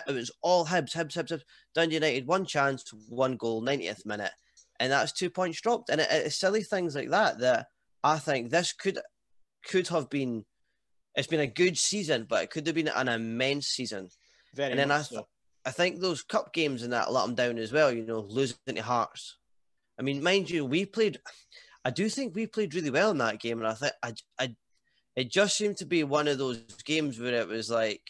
[0.08, 1.42] it was all Hibs, Hibs, Hibs, Hibs.
[1.76, 4.32] Dundee United, one chance, one goal, 90th minute,
[4.80, 5.90] and that's two points dropped.
[5.90, 7.68] And it, it's silly things like that that
[8.04, 9.00] I think this could
[9.68, 10.46] could have been.
[11.16, 14.08] It's been a good season, but it could have been an immense season.
[14.56, 15.28] very and then I, so.
[15.66, 17.92] I think those cup games and that let them down as well.
[17.92, 19.38] You know, losing to Hearts.
[20.00, 21.20] I mean, mind you, we played.
[21.84, 24.56] I do think we played really well in that game, and I think I, I,
[25.16, 28.02] it just seemed to be one of those games where it was like,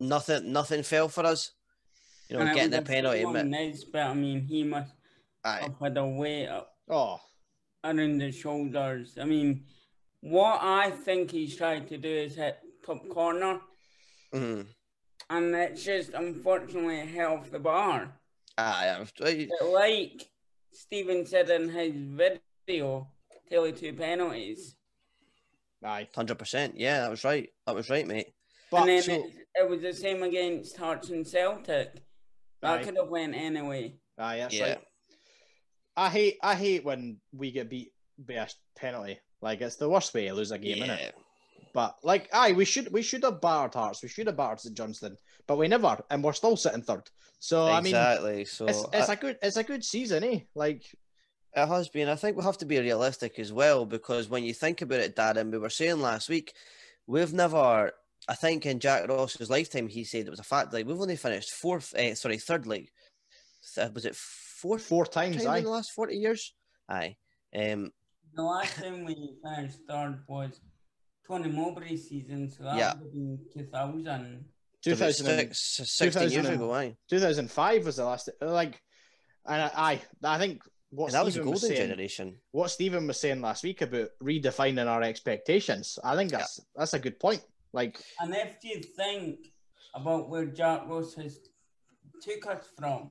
[0.00, 1.52] nothing nothing fell for us.
[2.28, 3.20] You know, And getting the penalty.
[3.22, 4.92] full-on admit- Nisbet, I mean, he must
[5.44, 5.60] Aye.
[5.62, 7.20] have had a weight up Oh,
[7.84, 9.18] around the shoulders.
[9.20, 9.64] I mean,
[10.22, 13.60] what I think he's trying to do is hit top corner,
[14.32, 14.66] Mhm.
[15.28, 18.18] and it's just unfortunately hit off the bar.
[18.56, 20.30] Aye, I was- I- But like
[20.72, 21.92] Stephen said in his
[22.66, 23.08] video,
[23.48, 24.76] Taylor two penalties.
[25.84, 26.08] aye.
[26.14, 26.74] Hundred percent.
[26.76, 27.48] Yeah, that was right.
[27.66, 28.28] That was right, mate.
[28.70, 29.24] But and then so, it,
[29.54, 32.02] it was the same against Hearts and Celtic.
[32.62, 32.84] That Aye.
[32.84, 33.96] could have went anyway.
[34.18, 34.68] aye, that's Yeah.
[34.70, 34.80] right.
[35.96, 38.46] I hate I hate when we get beat by a
[38.76, 39.18] penalty.
[39.42, 40.94] Like it's the worst way to lose a game, yeah.
[40.94, 41.14] it?
[41.74, 44.76] But like, aye, we should we should have battered Hearts, we should have battered St
[44.76, 47.02] Johnstone, but we never, and we're still sitting third.
[47.38, 48.44] So I mean, exactly.
[48.46, 50.40] so it's, it's I- a good it's a good season, eh?
[50.54, 50.82] Like,
[51.56, 52.08] It has been.
[52.08, 55.14] I think we have to be realistic as well because when you think about it,
[55.14, 56.52] Darren, we were saying last week,
[57.06, 57.92] we've never.
[58.26, 60.72] I think in Jack Ross's lifetime, he said it was a fact.
[60.72, 61.94] Like we've only finished fourth.
[61.94, 62.90] Uh, sorry, third league.
[63.74, 65.58] Th- Was it fourth four times, time aye.
[65.58, 66.54] in the last forty years?
[66.88, 67.16] Aye.
[67.54, 67.92] Um.
[68.34, 69.14] The last time we
[69.44, 70.60] finished third was
[71.28, 72.94] Tony Mowbray season, so that Yeah.
[72.94, 74.44] would have been 2000.
[74.82, 76.96] 2006, 2000, 16 years ago, aye.
[77.08, 78.28] 2005 was the last.
[78.40, 78.82] Like,
[79.46, 80.62] and I, I think
[80.94, 82.36] what And that was a Stephen golden saying, generation.
[82.52, 85.98] what Stephen was saying last week about redefining our expectations.
[86.04, 87.42] I think that's that's a good point.
[87.72, 89.38] Like, And if you think
[89.94, 91.38] about where Jack Ross has
[92.22, 93.10] took us from,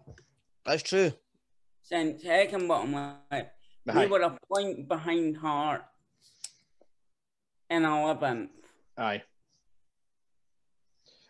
[0.65, 1.11] That's true.
[1.81, 3.51] since Heckingbottom, like,
[3.93, 5.83] we were a point behind Heart
[7.69, 8.49] in 11th.
[8.97, 9.21] aye,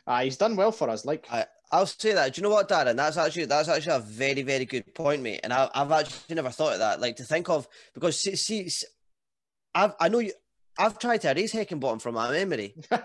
[0.05, 1.05] aye, he's done well for us.
[1.05, 2.33] Like, I, I'll say that.
[2.33, 2.95] Do you know what, Darren?
[2.95, 5.39] That's actually that's actually a very very good point, mate.
[5.43, 7.01] And I, I've actually never thought of that.
[7.01, 8.69] Like to think of because see, see
[9.73, 10.33] I've I know you.
[10.77, 12.73] I've tried to erase Heckingbottom from my memory.
[12.91, 12.97] Do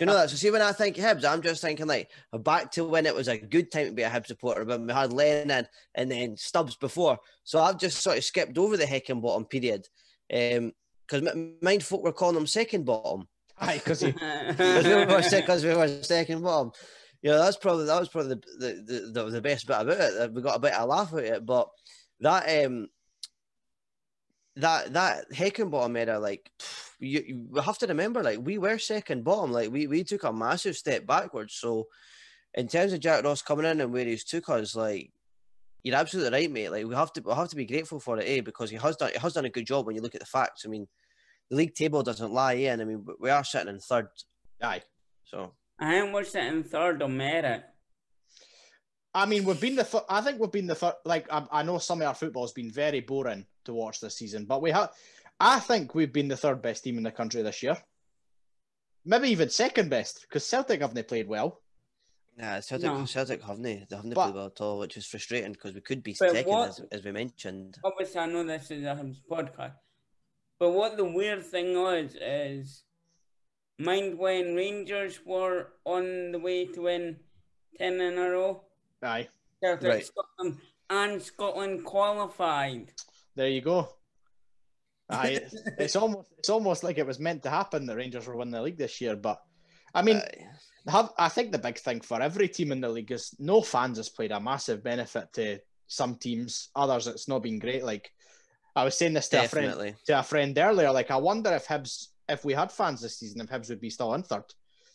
[0.00, 0.30] you know that?
[0.30, 3.28] So see, when I think Hibs, I'm just thinking like back to when it was
[3.28, 6.76] a good time to be a Hibs supporter, when we had Lennon and then Stubbs
[6.76, 7.18] before.
[7.44, 9.86] So I've just sort of skipped over the Heckingbottom period,
[10.32, 10.72] um,
[11.06, 13.28] because mind folk were calling him second bottom
[13.62, 14.12] aye, because he,
[14.48, 16.72] because we were because we were second bottom.
[17.22, 20.32] You know, that's probably that was probably the the, the, the best bit about it.
[20.32, 21.68] We got a bit of a laugh at it, but
[22.20, 22.88] that um
[24.56, 26.50] that that Heckingbottom era, like
[26.98, 30.32] you, you have to remember, like we were second bottom, like we we took a
[30.32, 31.54] massive step backwards.
[31.54, 31.86] So
[32.54, 35.10] in terms of Jack Ross coming in and where he's took us, like
[35.82, 36.70] you're absolutely right, mate.
[36.70, 38.40] Like we have to we have to be grateful for it, eh?
[38.40, 40.26] Because he has done he has done a good job when you look at the
[40.26, 40.64] facts.
[40.66, 40.86] I mean,
[41.50, 42.80] the league table doesn't lie in.
[42.80, 44.08] I mean, we are sitting in third,
[44.60, 44.82] aye.
[45.24, 47.64] so I think we're sitting third on merit.
[49.14, 49.84] I mean, we've been the.
[49.84, 50.74] Th- I think we've been the.
[50.74, 54.00] Th- like, I, I know some of our football has been very boring to watch
[54.00, 54.90] this season, but we have.
[55.40, 57.76] I think we've been the third best team in the country this year.
[59.04, 61.60] Maybe even second best because Celtic haven't played well.
[62.38, 63.04] yeah, Celtic No.
[63.04, 63.84] Celtic haven't they?
[63.90, 66.46] They haven't But- played well at all, which is frustrating because we could be second
[66.46, 67.76] what- as, as we mentioned.
[67.84, 69.74] Obviously, I know this is a Hibs podcast,
[70.60, 72.84] but what the weird thing was is,
[73.82, 77.16] mind when Rangers were on the way to win
[77.78, 78.62] 10 in a row?
[79.02, 79.28] Aye,
[79.62, 80.06] Celtic, Right.
[80.06, 80.58] Scotland,
[80.90, 82.92] and Scotland qualified.
[83.34, 83.88] there you go.
[85.10, 88.36] Aye, it's, it's almost it's almost like it was meant to happen that Rangers were
[88.36, 89.16] winning the league this year.
[89.16, 89.40] But
[89.94, 90.46] I mean, Aye.
[90.90, 93.98] have I think the big thing for every team in the league is no fans
[93.98, 96.70] has played a massive benefit to some teams.
[96.76, 97.84] Others, it's not been great.
[97.84, 98.10] Like
[98.74, 100.90] I was saying this to a friend to a friend earlier.
[100.92, 103.90] Like I wonder if Hibs, if we had fans this season, if Hibs would be
[103.90, 104.44] still in third.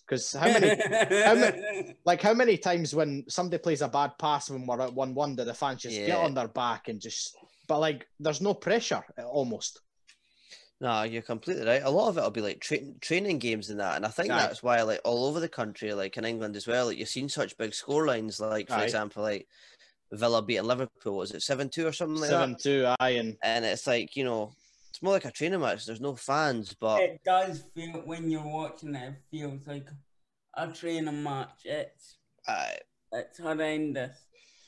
[0.06, 0.68] Because how many,
[1.10, 1.96] many?
[2.06, 5.44] like how many times when somebody plays a bad pass when we're at one-one, do
[5.44, 7.36] the fans just get on their back and just?
[7.68, 9.82] But like, there's no pressure almost.
[10.80, 11.82] No, you're completely right.
[11.84, 14.32] A lot of it will be like tra- training games and that, and I think
[14.32, 14.38] Aye.
[14.38, 17.28] that's why, like all over the country, like in England as well, like you've seen
[17.28, 18.40] such big score lines.
[18.40, 18.84] Like for Aye.
[18.84, 19.48] example, like
[20.14, 22.62] Villa beating Liverpool, was it seven two or something like Seven that?
[22.62, 24.54] two, aye, and And it's like you know,
[24.98, 25.86] it's more like a training match.
[25.86, 29.88] There's no fans, but it does feel when you're watching it, it feels like
[30.56, 31.62] a training match.
[31.66, 32.78] It's I
[33.12, 34.18] it's horrendous.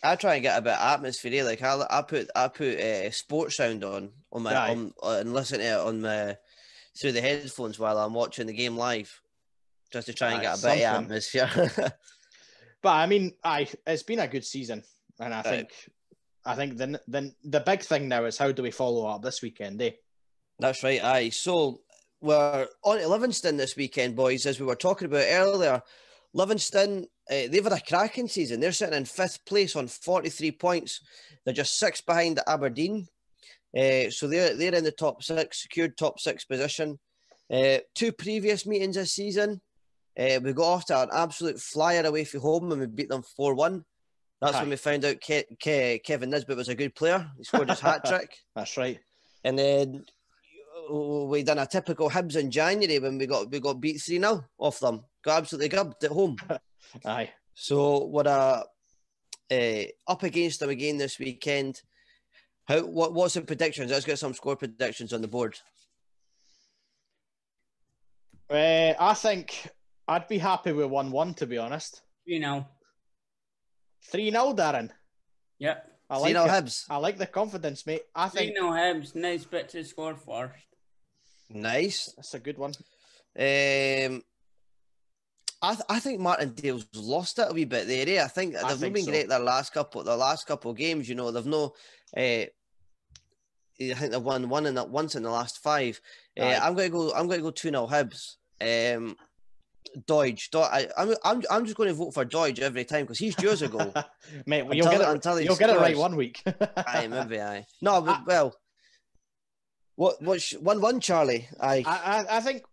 [0.03, 1.41] I try and get a bit of atmosphere.
[1.41, 4.69] eh, Like I, I put I put uh, sports sound on on my Aye.
[4.69, 6.37] on, uh, and listen to it on my
[6.95, 9.11] through the headphones while I'm watching the game live,
[9.91, 11.49] just to try and Aye, get a bit of atmosphere.
[12.83, 14.83] but I mean, aye, it's been a good season,
[15.19, 15.43] and I Aye.
[15.43, 15.69] think,
[16.45, 19.41] I think the the the big thing now is how do we follow up this
[19.41, 19.91] weekend, eh?
[20.59, 21.03] That's right.
[21.03, 21.29] Aye.
[21.29, 21.81] So
[22.21, 24.45] we're on to Livingston this weekend, boys.
[24.45, 25.81] As we were talking about earlier,
[26.33, 28.59] Livingston uh, they've had a cracking season.
[28.59, 30.99] They're sitting in fifth place on forty three points.
[31.45, 33.07] They're just six behind Aberdeen.
[33.77, 36.99] Uh, so they're they're in the top six, secured top six position.
[37.51, 39.59] Uh, two previous meetings this season,
[40.19, 43.23] Uh, we got off to an absolute flyer away from home and we beat them
[43.23, 43.83] 4 1.
[44.41, 44.61] That's Aye.
[44.61, 47.27] when we found out Ke- Ke- Kevin Nisbet was a good player.
[47.37, 48.29] He scored his hat trick.
[48.55, 48.99] That's right.
[49.43, 50.05] And then
[50.89, 54.45] we done a typical Hibs in January when we got we got beat 3 0
[54.57, 55.03] off them.
[55.23, 56.37] Got absolutely gubbed at home.
[57.05, 57.31] Aye.
[57.53, 58.63] So we're uh,
[59.51, 61.81] uh, up against them again this weekend.
[62.67, 63.91] How what what's the predictions?
[63.91, 65.57] Let's get some score predictions on the board.
[68.49, 69.69] Uh, I think
[70.07, 72.01] I'd be happy with 1 1, to be honest.
[72.25, 72.65] You know.
[74.11, 74.89] 3 0, Darren.
[75.59, 75.85] Yep.
[76.09, 76.47] I See like now.
[76.47, 76.85] Hibs.
[76.89, 78.01] I like the confidence, mate.
[78.15, 79.13] I Three think no Hibs.
[79.13, 80.68] Nice bit to score first.
[81.49, 82.13] Nice.
[82.15, 82.73] that's a good one.
[83.37, 84.23] Um,
[85.61, 88.05] I th- I think Martindale's lost it a wee bit there.
[88.07, 88.23] Eh?
[88.23, 89.11] I think they've not think been so.
[89.11, 91.09] great their last couple their last couple of games.
[91.09, 91.73] You know they've no.
[92.15, 92.45] Uh,
[93.81, 96.01] I think they've won one in the, once in the last five.
[96.37, 96.59] Uh, Aye.
[96.61, 97.13] I'm going to go.
[97.13, 98.35] I'm going to go two 0 Hibs.
[98.61, 99.15] Um,
[100.05, 100.49] Doidge.
[100.51, 103.35] Do- I, I'm, I'm I'm just going to vote for Doidge every time because he's
[103.35, 103.93] due as a goal.
[104.45, 106.41] mate, well, Until- you'll get it, you'll get it right one week.
[106.77, 107.65] aye, maybe aye.
[107.81, 108.55] No, but, I- well.
[109.99, 111.49] What what's one one Charlie?
[111.59, 112.63] I, I, I think,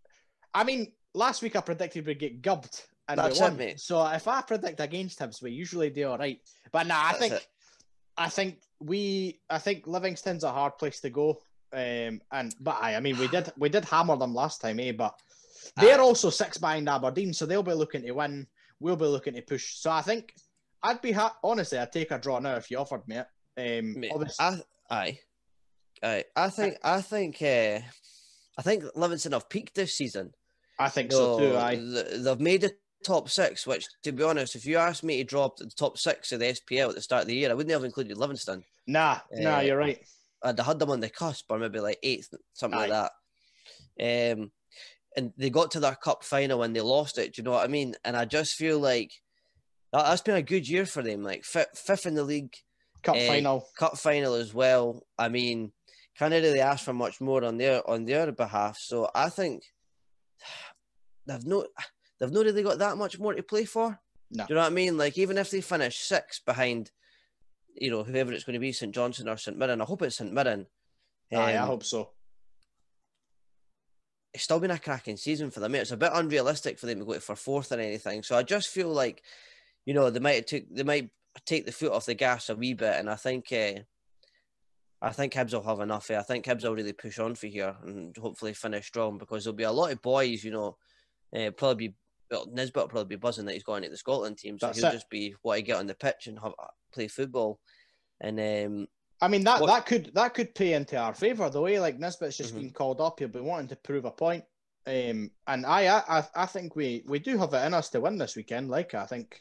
[0.54, 3.56] I mean, last week I predicted we'd get gubbed and That's we it, won.
[3.56, 3.80] mate.
[3.80, 6.38] So if I predict against Hibs, we usually do all right.
[6.70, 7.46] But nah, I That's think, it.
[8.16, 11.40] I think we, I think Livingston's a hard place to go.
[11.72, 14.92] Um, and but I, I mean, we did we did hammer them last time, eh?
[14.92, 15.18] But
[15.78, 16.04] they're Aye.
[16.04, 18.46] also six behind Aberdeen, so they'll be looking to win.
[18.78, 19.74] We'll be looking to push.
[19.78, 20.32] So I think
[20.80, 23.26] I'd be ha- honestly, I'd take a draw now if you offered me it.
[23.58, 24.60] Um, Mate, obviously, I,
[24.90, 25.18] aye,
[26.02, 26.24] aye.
[26.34, 27.80] I think I think uh,
[28.58, 30.32] I think Livingston have peaked this season.
[30.78, 31.56] I think so too.
[31.56, 32.72] I th- they've made the
[33.04, 36.32] top six, which, to be honest, if you asked me to drop the top six
[36.32, 38.64] of the SPL at the start of the year, I wouldn't have included Livingston.
[38.86, 39.98] nah, nah, Uh, you're right.
[40.42, 43.12] I'd have had them on the cusp, or maybe like eighth, something like that.
[43.98, 44.52] Um,
[45.16, 47.34] and they got to their cup final and they lost it.
[47.34, 47.94] Do you know what I mean?
[48.04, 49.12] And I just feel like
[49.92, 51.22] that, that's been a good year for them.
[51.22, 52.54] Like fifth in the league,
[53.02, 53.66] Cup eh, final.
[53.78, 55.06] cup final as well.
[55.18, 55.72] I mean,
[56.18, 58.76] can't really ask for much more on their on their behalf.
[58.78, 59.62] So I think
[61.26, 61.66] they've no
[62.18, 63.98] they've not really got that much more to play for.
[64.30, 64.44] No.
[64.44, 64.98] Do you know what I mean?
[64.98, 66.90] Like even if they finish six behind,
[67.74, 69.80] you know, whoever it's going to be, St Johnstone or St Mirren.
[69.80, 70.66] I hope it's St Mirren.
[71.32, 72.10] Aye, I um, hope so.
[74.36, 75.74] it's still been a cracking season for them.
[75.74, 78.22] It's a bit unrealistic for them to go for fourth or anything.
[78.22, 79.22] So I just feel like,
[79.86, 81.08] you know, they might take they might
[81.46, 83.80] take the foot off the gas a wee bit, and I think uh,
[85.02, 86.08] I think Hibs will have enough.
[86.08, 86.18] here.
[86.18, 89.56] I think Hibs will really push on for here and hopefully finish strong because there'll
[89.56, 90.76] be a lot of boys, you know,
[91.36, 91.94] uh, probably be.
[92.28, 94.78] Well, Nisbet will probably be buzzing that he's going to the Scotland team, so That's
[94.80, 94.92] he'll it.
[94.94, 96.54] just be what he get on the pitch and have,
[96.92, 97.60] play football.
[98.20, 98.88] And um,
[99.20, 101.98] I mean that What- that could that could play into our favour the way like
[102.00, 102.58] Nisbet's just Mhm.
[102.62, 103.20] been called up.
[103.20, 104.42] He'll be wanting to prove a point.
[104.88, 108.18] Um, and I, I I think we we do have it in us to win
[108.18, 108.70] this weekend.
[108.70, 109.40] Like I think,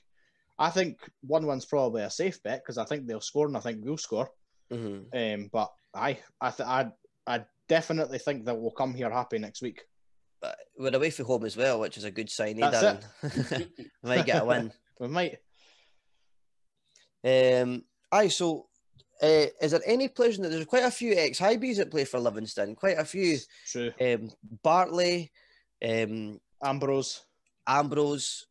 [0.60, 3.62] I think one one's probably a safe bet because I think they'll score and I
[3.62, 4.30] think we'll score.
[4.72, 5.06] Mhm.
[5.14, 6.92] Um, but I I th- I
[7.28, 9.82] I definitely think that we'll come here happy next week.
[10.42, 12.62] but we're away from home as well, which is a good sign.
[12.62, 13.70] Eh, That's Darren?
[14.04, 14.72] Might get a win.
[15.00, 15.40] We might.
[17.24, 18.68] Um, aye, so
[19.22, 20.38] uh, is there any players?
[20.38, 22.76] That, There's quite a few ex Hibees that play for Livingston.
[22.76, 23.38] Quite a few.
[23.68, 23.92] True.
[24.00, 24.30] Um,
[24.64, 25.32] Bartley,
[25.84, 27.26] um, Ambrose.
[27.68, 28.46] Ambrose.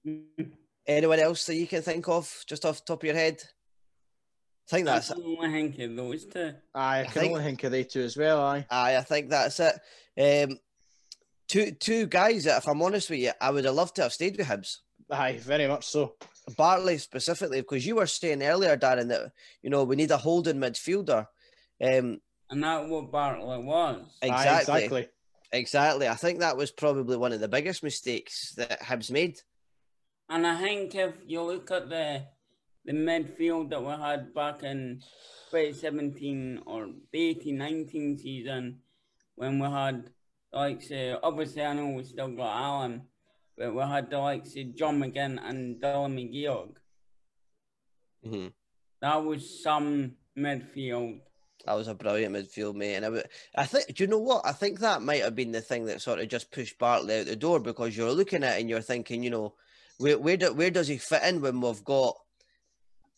[0.87, 3.42] Anyone else that you can think of, just off the top of your head?
[4.66, 5.11] I think that's.
[5.11, 6.55] I can only think of those two.
[6.74, 8.40] Aye, I I can think- only think of they two as well.
[8.40, 8.66] Aye.
[8.70, 9.79] Aye, I think that's it.
[10.50, 10.59] Um,
[11.48, 14.12] two two guys that, if I'm honest with you, I would have loved to have
[14.12, 14.79] stayed with Hibs.
[15.11, 16.14] Aye, very much so.
[16.57, 20.57] Bartley specifically, because you were saying earlier, Darren, that you know we need a holding
[20.57, 21.27] midfielder.
[21.83, 24.07] Um, And that what Bartley was.
[24.22, 24.74] Aye, exactly.
[24.85, 25.09] exactly.
[25.53, 26.09] Exactly.
[26.09, 29.40] I think that was probably one of the biggest mistakes that Hibs made.
[30.29, 32.22] And I think if you look at the
[32.85, 35.00] the midfield that we had back in
[35.50, 38.79] 2017 or the 18-19 season,
[39.37, 40.11] when we had
[40.52, 43.02] like say obviously I know we still got Allan,
[43.56, 46.75] but we had the likes of John McGinn and Dylan McGeouch.
[48.27, 48.48] Mm-hmm.
[49.00, 51.21] That was some midfield.
[51.67, 52.96] That was a brilliant midfield, mate.
[52.96, 54.44] And I, would- I think, do you know what?
[54.44, 57.27] I think that might have been the thing that sort of just pushed Bartley out
[57.27, 59.54] the door because you're looking at it and you're thinking, you know,
[59.98, 62.17] where where, do, where does he fit in when we've got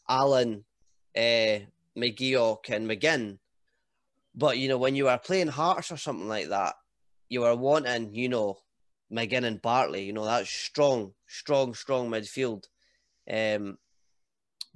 [0.09, 0.65] Allan,
[1.17, 1.59] uh,
[1.97, 3.39] McGeouch, and McGinn?
[4.35, 6.75] But you know, when you are playing Hearts or something like that,
[7.29, 8.59] you are wanting, you know,
[9.13, 10.05] McGinn and Bartley.
[10.05, 12.65] You know, that's strong, strong, strong midfield.
[13.31, 13.79] Um,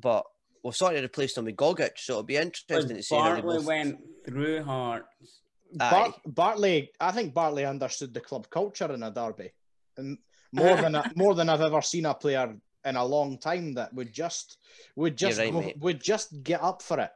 [0.01, 0.25] but
[0.65, 3.41] we've sort of replaced them with Gogic, so it'll be interesting to see how they
[3.41, 3.67] Bartley both.
[3.67, 5.43] went through Hearts.
[5.79, 5.91] Aye.
[5.91, 9.53] Bart- Bartley, I think Bartley understood the club culture in a derby,
[9.97, 10.19] and
[10.53, 13.93] more than a, more than I've ever seen a player in a long time that
[13.95, 14.59] would just
[14.97, 17.11] would just right, go- would just get up for it.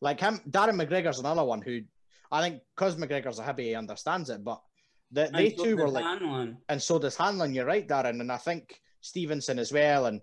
[0.00, 1.80] Like him, Darren McGregor's another one who
[2.32, 4.60] I think because McGregor's a heavy, he understands it, but
[5.12, 6.56] the, they And so two were like Hanlon.
[6.68, 7.52] and so does Hanlon.
[7.52, 10.20] You're right, Darren, and I think Stevenson as well, and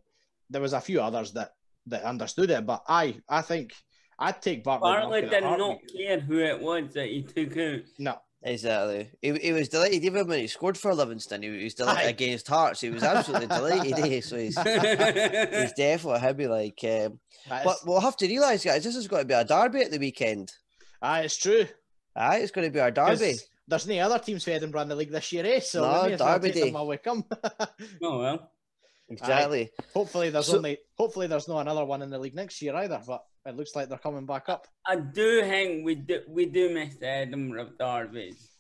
[0.50, 1.52] there was a few others that
[1.88, 2.66] that understood it.
[2.66, 3.74] But I, I think
[4.18, 4.90] I'd take Bartley.
[4.90, 5.98] Bartlett Duncan did at not heartbeat.
[6.08, 7.82] care who it was that he took out.
[8.00, 9.10] No, Exactly.
[9.22, 11.42] He, he was delighted even when he scored for Livingston.
[11.42, 12.10] He, was delighted Aye.
[12.10, 12.80] against Hearts.
[12.82, 13.94] He was absolutely delighted.
[14.00, 14.22] eh?
[14.22, 16.48] So he's he's definitely happy.
[16.48, 17.20] Like, um,
[17.50, 19.98] but we'll have to realise, guys, this is going to be a derby at the
[20.00, 20.52] weekend.
[21.02, 21.66] aye, it's true.
[22.16, 23.36] Aye, it's going to be our derby.
[23.68, 25.60] There's no other teams for Edinburgh in the league this year, eh?
[25.60, 26.72] So No, we may as well Derby take them day.
[26.74, 27.26] while we come.
[28.04, 28.52] oh well.
[29.10, 29.72] Exactly.
[29.94, 33.02] hopefully, there's So- only hopefully there's no another one in the league next year either.
[33.06, 34.68] But it looks like they're coming back up.
[34.86, 38.52] I do think we do we do miss the Edinburgh derbies.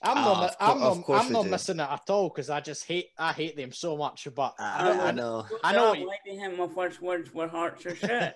[0.00, 0.40] I'm Ah, not.
[0.40, 1.24] mi- of cour- I'm of not.
[1.26, 3.08] I'm not missing it at all because I just hate.
[3.18, 4.28] I hate them so much.
[4.34, 5.44] But I, I I- know.
[5.64, 8.34] I know what you- Why you my first words were hearts or shit?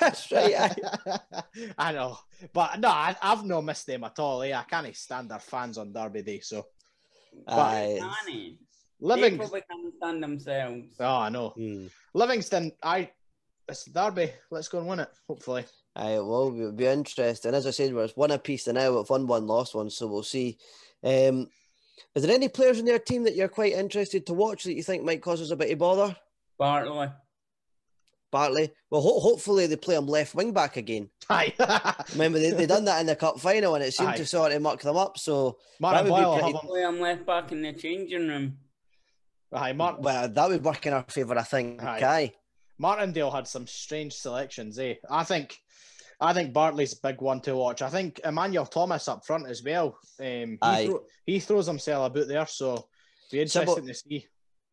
[0.00, 0.54] That's right.
[0.54, 1.18] aye.
[1.78, 2.18] I know,
[2.52, 4.42] but no, I, I've no missed them at all.
[4.42, 4.52] Eh?
[4.54, 6.40] I can't stand their fans on Derby Day.
[6.40, 6.66] So
[7.48, 7.98] Aye.
[8.26, 8.58] Danny.
[9.00, 9.36] They Living.
[9.38, 10.86] probably can't stand themselves.
[11.00, 11.48] Oh, I know.
[11.50, 11.86] Hmm.
[12.14, 12.72] Livingston.
[12.82, 13.10] I.
[13.72, 14.30] It's the Derby.
[14.50, 15.08] Let's go and win it.
[15.26, 15.64] Hopefully.
[15.96, 17.54] Aye, it will be, be interesting.
[17.54, 18.96] As I said, we're one apiece to now.
[18.96, 20.58] We've won one, lost one, so we'll see.
[21.02, 21.48] Um,
[22.14, 24.82] is there any players in their team that you're quite interested to watch that you
[24.82, 26.14] think might cause us a bit of bother?
[26.58, 27.08] Bartley.
[28.30, 28.70] Bartley.
[28.90, 31.08] Well, ho- hopefully they play him left wing back again.
[31.30, 31.54] Aye.
[32.12, 34.16] Remember they they done that in the cup final and it seemed Aye.
[34.18, 35.18] to sort of muck them up.
[35.18, 36.30] So Martin would Boyle.
[36.34, 38.56] will pretty- Play him left back in the changing room.
[39.52, 40.02] Aye, Martin.
[40.02, 41.82] well, that would work in our favour, I think.
[41.82, 42.00] Aye.
[42.02, 42.32] Aye.
[42.78, 44.94] Martindale had some strange selections, eh?
[45.10, 45.56] I think,
[46.20, 47.82] I think Bartley's a big one to watch.
[47.82, 49.98] I think Emmanuel Thomas up front as well.
[50.20, 50.86] Um, he, Aye.
[50.86, 52.88] throw- he throws himself about there, so
[53.30, 54.26] be Sybil- interesting to see.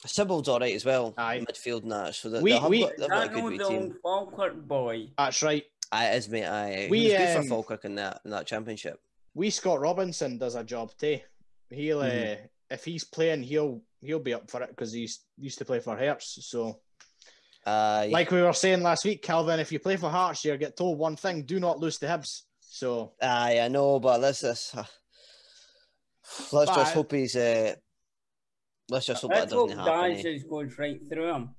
[0.06, 1.14] Sibbald's all right as well.
[1.18, 1.44] Aye.
[1.50, 2.16] Midfield and that.
[2.16, 3.96] So they, We- we- got, they've got a good know wee the team.
[4.02, 5.10] Falkirk boy.
[5.18, 5.64] That's right.
[5.92, 6.46] Aye, it is, mate.
[6.46, 6.88] Aye.
[6.90, 9.00] We, We, he was good um, for Falkirk in that, in that championship.
[9.34, 11.20] We Scott Robinson does a job too.
[11.70, 12.34] He'll Mhm.
[12.34, 15.80] uh, if he's playing, he'll he'll be up for it because he's used to play
[15.80, 16.38] for Hearts.
[16.48, 16.80] So,
[17.66, 18.10] Aye.
[18.12, 20.98] like we were saying last week, Calvin, if you play for Hearts, you get told
[20.98, 22.44] one thing: do not lose to Hibs.
[22.62, 24.84] So, Aye, I know, but let's just uh,
[26.52, 27.36] let's But- just hope he's.
[27.36, 27.76] Uh,
[28.90, 30.12] let's just hope that Let's hope doesn't happen.
[30.16, 30.34] Dice eh?
[30.34, 31.50] just goes right through him.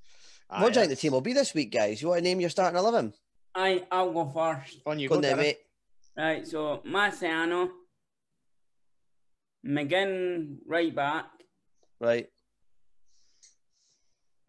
[0.48, 2.02] What do you think the team will be this week, guys?
[2.02, 3.12] You want to name your starting eleven?
[3.54, 4.80] I, I'll go first.
[4.86, 5.58] on you Go go, on there, mate.
[6.16, 7.68] Right, so Marciano,
[9.66, 11.26] McGinn right back,
[12.00, 12.28] Right.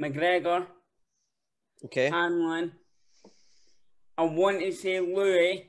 [0.01, 0.65] McGregor,
[1.85, 2.09] Okay.
[2.09, 2.71] Hanlon.
[4.17, 5.67] I want to say Louis.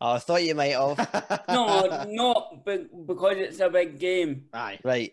[0.00, 1.44] Oh, I thought you might have.
[1.48, 4.46] No, not be- because it's a big game.
[4.52, 4.78] Aye.
[4.84, 5.12] right.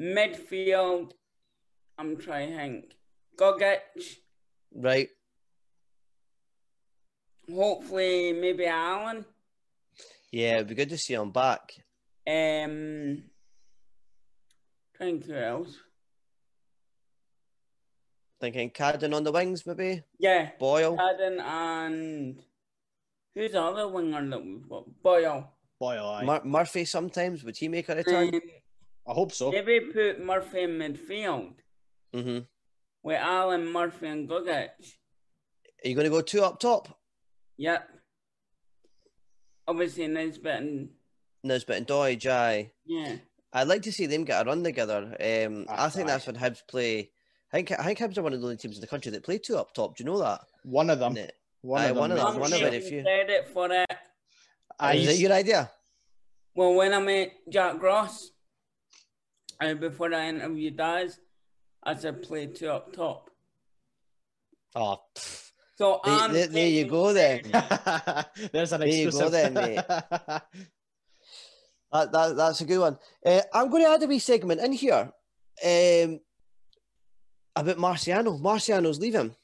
[0.00, 1.12] Midfield,
[1.98, 2.84] I'm trying to think.
[3.38, 3.80] Gogic,
[4.74, 5.08] Right.
[7.52, 9.24] hopefully maybe Allan.
[10.30, 11.72] Yeah, it'd be good to see him back.
[12.26, 13.24] Um,
[14.96, 15.76] trying to think who else.
[18.42, 20.02] Thinking Cadden on the wings, maybe.
[20.18, 20.96] Yeah, Boyle.
[20.96, 22.42] Cadden and
[23.36, 24.84] who's the other winger that we've got?
[25.00, 25.48] Boyle.
[25.78, 26.24] Boyle, aye.
[26.24, 27.44] Mur- Murphy sometimes.
[27.44, 28.34] Would he make a return?
[28.34, 28.40] Um,
[29.06, 29.52] I hope so.
[29.52, 31.52] maybe put Murphy in midfield
[32.12, 32.40] Mm-hmm.
[33.04, 34.70] with Allan Murphy, and Gogic.
[35.84, 36.98] Are you going to go two up top?
[37.58, 37.88] Yep.
[39.68, 40.88] Obviously, Nisbet and
[41.44, 42.72] Nisbet and Doidge, aye.
[42.84, 43.16] yeah.
[43.52, 45.14] I'd like to see them get a run together.
[45.20, 47.10] Um, I Aye, think that's when Hibs play.
[47.52, 49.22] I think I think Hibs are one of the only teams in the country that
[49.24, 49.96] play two up top.
[49.96, 50.40] Do you know that?
[50.64, 51.12] One of them.
[51.12, 51.34] Isn't it?
[51.60, 51.98] One Aye, of them.
[51.98, 52.32] one of them, mate.
[52.34, 53.90] I'm one of it, if you- credit for it.
[54.80, 55.70] Aye, Is it your idea?
[56.54, 58.30] Well, when I met Jack Ross,
[59.60, 61.20] and before I interviewed Daz,
[61.82, 63.30] I said play two up top.
[64.74, 65.50] Oh, pff.
[65.76, 67.42] So There- I'm there- there you go then.
[68.52, 69.76] There's an There you go then, mate.
[69.86, 70.42] that,
[71.92, 72.98] that that's a good one.
[73.24, 75.12] Uh, I'm going to add a wee segment in here
[75.64, 76.20] um,
[77.56, 78.40] about Marciano.
[78.40, 79.34] Marciano's leaving.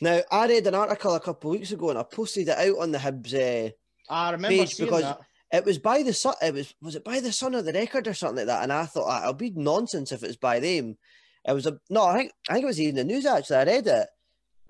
[0.00, 2.78] Now, I read an article a couple of weeks ago and I posted it out
[2.78, 3.34] on the Hibs.
[3.34, 3.70] Uh,
[4.08, 5.20] I remember Page, because- that.
[5.52, 6.34] it was by the sun.
[6.42, 8.62] It was was it by the Sun of the Record or something like that?
[8.62, 10.96] And I thought ah, it'll be nonsense if it's by them.
[11.46, 12.04] It was a no.
[12.04, 13.56] I think I think it was even the news actually.
[13.56, 14.08] I read it,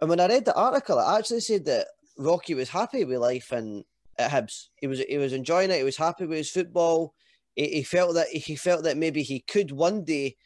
[0.01, 1.87] and when I read the article, it actually said that
[2.19, 3.85] Rocky was happy with life and
[4.19, 4.69] at Hibs.
[4.77, 5.79] He was he was enjoying it.
[5.79, 7.15] He was happy with his football.
[7.55, 10.37] He, he felt that he felt that maybe he could one day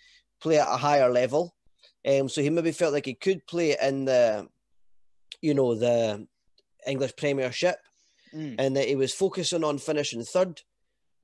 [0.40, 1.54] play at a higher level.
[2.06, 4.46] Um, so he maybe felt like he could play in the,
[5.40, 6.26] you know, the
[6.86, 7.76] English Premiership
[8.34, 8.56] Mm.
[8.58, 10.60] and that he was focusing on finishing third.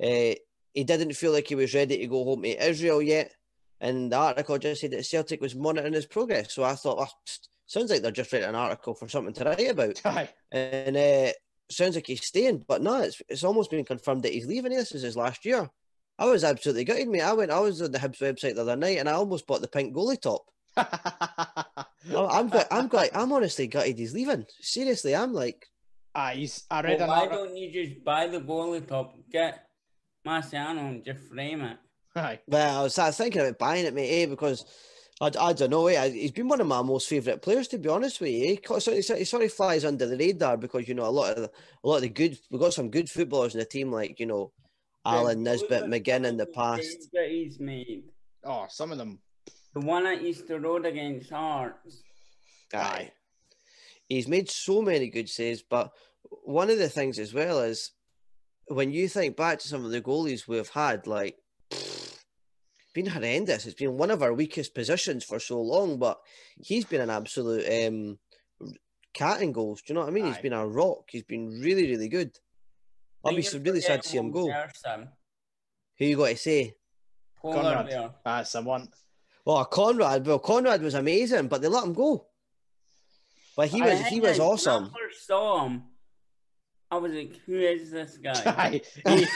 [0.00, 0.34] Uh,
[0.72, 3.34] he didn't feel like he was ready to go home to Israel yet.
[3.80, 6.54] and the article just said that Celtic was monitoring his progress.
[6.54, 7.12] So I thought, well,
[7.66, 10.00] sounds like they're just writing an article for something to write about.
[10.04, 10.28] Aye.
[10.52, 11.32] And uh,
[11.68, 14.70] sounds like he's staying, but no, it's, it's almost been confirmed that he's leaving.
[14.70, 15.68] This is his last year.
[16.16, 17.22] I was absolutely gutted, mate.
[17.22, 19.62] I went, I was on the Hibs website the other night, and I almost bought
[19.62, 20.44] the pink goalie top.
[20.76, 24.46] I'm, gut- I'm, gut- I'm honestly gutted he's leaving.
[24.60, 25.66] Seriously, I'm like,
[26.14, 26.64] Ah, he's.
[26.70, 27.44] I read Well, why article.
[27.46, 29.66] don't you just buy the goalie top, get
[30.26, 31.76] Marciano and just frame it?
[32.16, 32.40] Aye.
[32.48, 34.64] well, I was, I was thinking about buying it, mate, eh, because
[35.20, 37.88] I, I don't know, eh, he's been one of my most favourite players, to be
[37.88, 38.54] honest with you.
[38.54, 38.78] Eh?
[38.80, 41.30] So, he sort- he sort of flies under the radar because you know a lot
[41.30, 41.50] of the,
[41.84, 44.26] a lot of the good we've got some good footballers in the team, like you
[44.26, 44.50] know
[45.06, 47.08] Allan The Nisbet, McGinn in the past.
[47.12, 48.02] That he's made.
[48.44, 49.20] Oh, some of them.
[49.74, 52.02] The one at Easter Road against Hearts.
[52.74, 53.12] Aye.
[54.08, 55.92] He's made so many good saves, but
[56.44, 57.92] one of the things as well is
[58.66, 61.36] when you think back to some of the goalies we've had, like
[62.94, 63.66] been horrendous.
[63.66, 66.18] It's been one of our weakest positions for so long, but
[66.60, 68.18] he's been an absolute um
[69.14, 69.82] cat in goals.
[69.82, 70.26] Do you know what I mean?
[70.26, 71.04] He's been a rock.
[71.10, 72.36] He's been really, really good.
[73.24, 74.46] I'll be Think so you're really sad to see him go.
[74.46, 75.08] one person,
[75.98, 76.74] Who you got to say?
[77.40, 77.86] Polar Conrad.
[77.88, 78.10] bear.
[78.24, 78.88] That's the one.
[79.52, 80.24] Oh, Conrad.
[80.26, 82.26] Well, Conrad was amazing, but they let him go.
[83.56, 84.84] But he was I he think was when awesome.
[84.84, 85.82] I first saw him,
[86.88, 89.26] I was like, "Who is this guy?" He,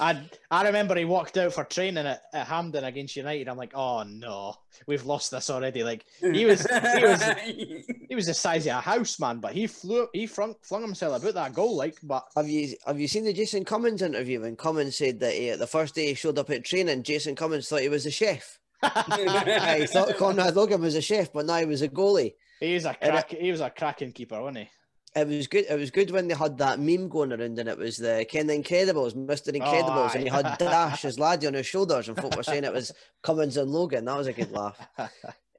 [0.00, 3.48] I, I remember he walked out for training at, at Hampden against United.
[3.48, 4.54] I'm like, oh no,
[4.86, 5.84] we've lost this already.
[5.84, 7.22] Like he was, he was,
[8.08, 9.40] he was the size of a house, man.
[9.40, 11.98] But he flew, he flung, flung himself about that goal, like.
[12.02, 15.50] But Have you have you seen the Jason Cummings interview when Cummings said that he,
[15.50, 18.58] the first day he showed up at training, Jason Cummings thought he was a chef.
[18.84, 22.34] Aye, he thought Conrad Logan was a chef, but now he was a goalie.
[22.60, 24.70] he was a And crack, he was a cracking keeper, wasn't he?
[25.16, 25.66] It was good.
[25.70, 28.48] It was good when they had that meme going around, and it was the Ken
[28.48, 32.36] the Incredibles, Mister Incredibles, and he had Dash his laddie on his shoulders, and folk
[32.36, 34.06] were saying it was Cummings and Logan.
[34.06, 34.76] That was a good laugh.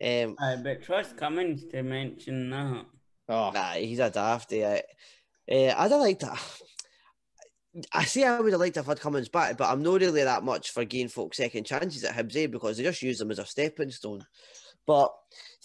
[0.04, 2.86] Um, I but trust Cummings to mention that.
[3.30, 4.66] Oh, Nah, he's a dafty.
[4.66, 4.80] I,
[5.50, 6.38] uh, I'd have liked to.
[7.92, 10.24] I say I would have liked to have had Cummings back, but I'm not really
[10.24, 13.32] that much for giving folks second chances at Hibs eh, because they just use them
[13.32, 14.26] as a stepping stone.
[14.88, 15.12] But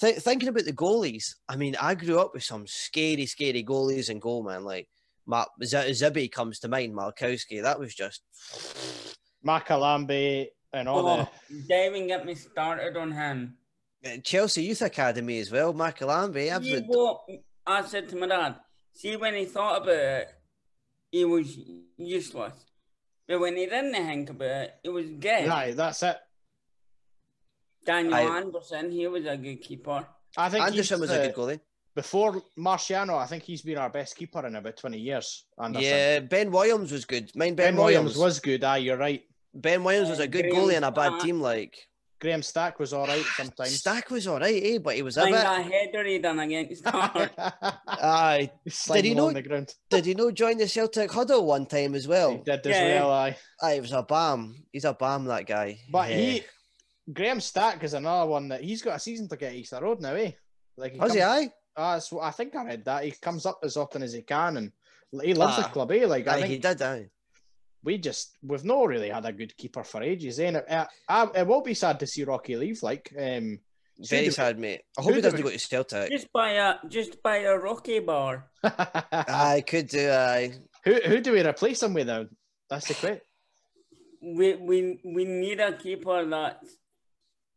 [0.00, 4.08] th- thinking about the goalies, I mean, I grew up with some scary, scary goalies
[4.08, 4.64] and goal man.
[4.64, 4.88] Like
[5.26, 7.62] Ma- Z- Zibby comes to mind, Malkowski.
[7.62, 8.22] That was just
[9.46, 11.28] Makalambay and all Oh,
[11.68, 13.56] don't even get me started on him.
[14.04, 15.74] Uh, Chelsea Youth Academy as well.
[15.74, 16.84] Makalambay, See absolute.
[16.86, 17.20] what
[17.66, 18.56] I said to my dad.
[18.94, 20.28] See, when he thought about it,
[21.12, 21.58] he was
[21.96, 22.54] useless.
[23.28, 25.14] But when he didn't think about it, it was the.
[25.14, 25.48] good.
[25.48, 26.16] Right, that's it.
[27.86, 30.06] Daniel I- Andersson, he was a good keeper.
[30.36, 31.60] I think Andersson was uh, a good goalie.
[31.94, 35.44] Before Marciano, I think he's been our best keeper in about 20 years.
[35.60, 35.90] Andersson.
[35.90, 37.30] Yeah, Ben Williams was good.
[37.34, 38.62] Mind Ben, Ben Williams Williams was good.
[38.62, 39.22] Aye, you're right.
[39.54, 41.22] Ben Williams was Uh, a good Graham goalie in a bad Stack.
[41.22, 41.40] team.
[41.40, 41.76] Like
[42.20, 43.76] Graham Stack was all right sometimes.
[43.76, 44.78] Stack was all right, eh?
[44.78, 45.40] But he was a Like bit.
[45.42, 47.34] that header he done against Hearts.
[47.88, 48.50] Aye.
[48.92, 49.74] Did he along know- the ground?
[49.88, 52.36] Did he know join the Celtic huddle one time as He well?
[52.38, 53.00] did as Yeah.
[53.00, 53.36] well, aye.
[53.62, 54.54] Aye, he was a bam.
[54.72, 55.78] He's a bam, that guy.
[55.90, 56.16] But Yeah.
[56.16, 56.42] he,
[57.12, 60.14] Graham Stack is another one that he's got a season to get Easter Road now,
[60.14, 60.32] eh?
[60.76, 61.20] Like Was he?
[61.20, 61.50] comes- Aye.
[61.76, 64.56] Ah, so I think I read that he comes up as often as he can,
[64.58, 64.72] and
[65.22, 65.68] he loves the Ah.
[65.70, 66.04] club, eh?
[66.06, 66.82] Like I Aye, think he did.
[66.82, 67.08] Aye.
[67.82, 70.46] We just we've not really had a good keeper for ages, eh?
[70.48, 72.82] And it, it, I- it will be sad to see Rocky leave.
[72.82, 73.58] Like, um,
[73.98, 74.82] Very do- sad, mate.
[74.98, 76.10] I hope he doesn't we- go to Celtic.
[76.10, 78.50] just buy a just by a Rocky bar.
[78.62, 80.08] I could do.
[80.10, 80.52] Aye.
[80.84, 82.26] who who do we replace him with now?
[82.68, 83.20] That's the question.
[84.22, 86.76] We we we need a keeper that's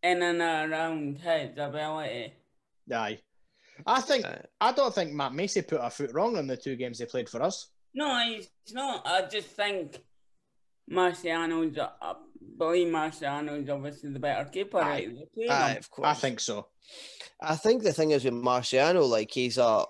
[0.02, 2.34] in and around his ability.
[2.94, 3.20] Aye,
[3.86, 4.42] I think Aye.
[4.62, 7.28] I don't think Matt Macey put a foot wrong in the two games they played
[7.30, 7.68] for us.
[7.94, 9.06] No, he's not.
[9.06, 10.00] I just think
[10.90, 11.78] Marciano's.
[11.78, 12.14] I
[12.58, 14.80] believe Marciano's obviously the better keeper.
[14.80, 14.92] Aye.
[14.92, 16.08] out of of Aye, of course.
[16.08, 16.68] I think so.
[17.42, 19.86] I think the thing is with Marciano, like he's a.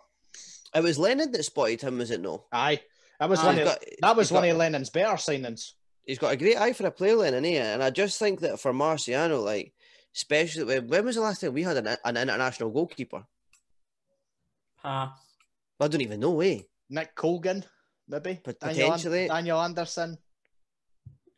[0.76, 2.46] It was Lennon that spotted him, was it no?
[2.52, 2.82] Aye,
[3.20, 3.46] that was Aye.
[3.46, 5.72] one He's of got- that was he's one got- of Lennon's better signings.
[6.06, 7.74] he's got a great eye for a player, Lennon, eh?
[7.74, 9.74] And I just think that for Marciano, like,
[10.16, 13.24] especially when, when was the last time we had an, an international goalkeeper?
[14.82, 15.12] Pass.
[15.80, 16.60] I don't even know, eh?
[16.90, 17.64] Nick Colgan,
[18.08, 19.28] maybe Pot- Daniel potentially.
[19.28, 20.18] Daniel Andersson.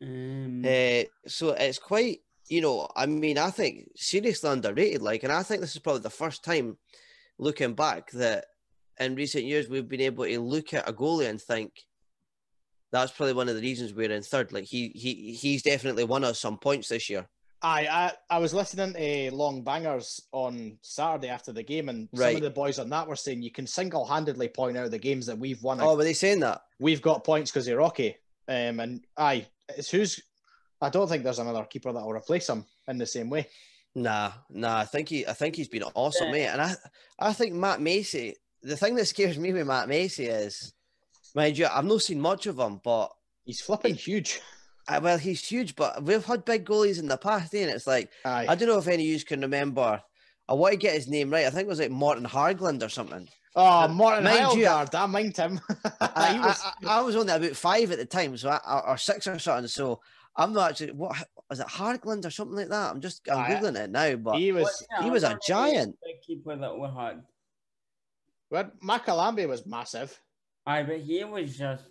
[0.02, 2.18] Um, Uh, so it's quite,
[2.48, 5.02] you know, I mean, I think seriously underrated.
[5.02, 6.76] Like, and I think this is probably the first time
[7.38, 8.46] looking back that
[8.98, 11.72] in recent years we've been able to look at a goalie and think
[12.92, 14.52] that's probably one of the reasons we're in third.
[14.52, 17.26] Like, he he he's definitely won us some points this year.
[17.62, 22.36] Aye, I, I was listening to Long Bangers on Saturday after the game, and some
[22.36, 25.24] of the boys on that were saying you can single handedly point out the games
[25.26, 25.80] that we've won.
[25.80, 26.60] Oh, were they saying that?
[26.78, 28.16] We've got points because of Rocky.
[28.46, 30.20] Um, and aye, it's who's
[30.80, 33.48] I don't think there's another keeper that will replace him in the same way.
[33.94, 34.76] Nah, nah.
[34.78, 36.32] I think he, I think he's been awesome, Yeah.
[36.32, 36.46] mate.
[36.48, 36.74] And I,
[37.18, 38.34] I think Matt Macey.
[38.62, 40.74] The thing that scares me with Matt Macey is,
[41.34, 43.10] mind you, I've not seen much of him, but
[43.46, 44.40] He's flipping huge.
[44.88, 45.76] uh, well, he's huge.
[45.76, 47.62] But we've had big goalies in the past, eh?
[47.62, 48.46] and it's like Aye.
[48.48, 50.02] I don't know if any of you can remember.
[50.48, 51.46] I want to get his name right.
[51.46, 53.28] I think it was like Morton Hargland or something.
[53.58, 55.58] Oh, Martin mind you- Heilgaard, I mind him.
[56.00, 58.98] I, was, I, I, I was only about five at the time, so I, or
[58.98, 59.66] six or something.
[59.66, 60.00] So
[60.36, 61.16] I'm not actually what
[61.48, 62.90] was it Hargland or something like that.
[62.90, 63.54] I'm just I'm Aye.
[63.54, 64.86] googling it now, but he was.
[65.02, 65.96] he was a giant.
[66.04, 67.22] big keeper that we had.
[68.50, 70.20] Well, Makalambay was massive.
[70.66, 71.84] I but he was just.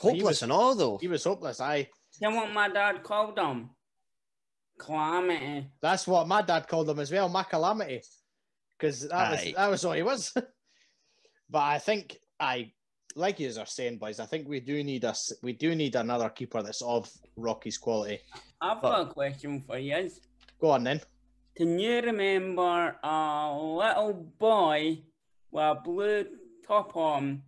[0.00, 0.98] hopeless was- and all though.
[0.98, 1.60] He was hopeless.
[1.60, 1.88] Aye.
[2.20, 3.70] You know what my dad called him?
[4.78, 5.68] Calamity.
[5.80, 8.00] That's what my dad called him as well, Macalamity,
[8.78, 9.54] because that was Aye.
[9.56, 10.34] that was what he was.
[11.50, 12.72] but I think I
[13.16, 14.20] like you are saying, boys.
[14.20, 15.32] I think we do need us.
[15.42, 18.20] We do need another keeper that's of Rocky's quality.
[18.60, 20.10] I've got a question for you.
[20.60, 21.00] Go on then.
[21.56, 25.02] Can you remember a little boy
[25.50, 26.26] with a blue
[26.66, 27.42] top on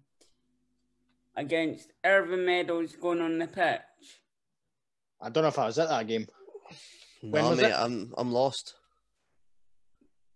[1.36, 3.80] against Irvine Meadows going on the pitch?
[5.20, 6.26] I don't know if I was at that game.
[7.22, 7.74] when No, mate, it?
[7.76, 8.74] I'm I'm lost.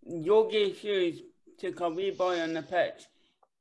[0.05, 1.21] Yogi Hughes
[1.57, 3.05] took a wee boy on the pitch.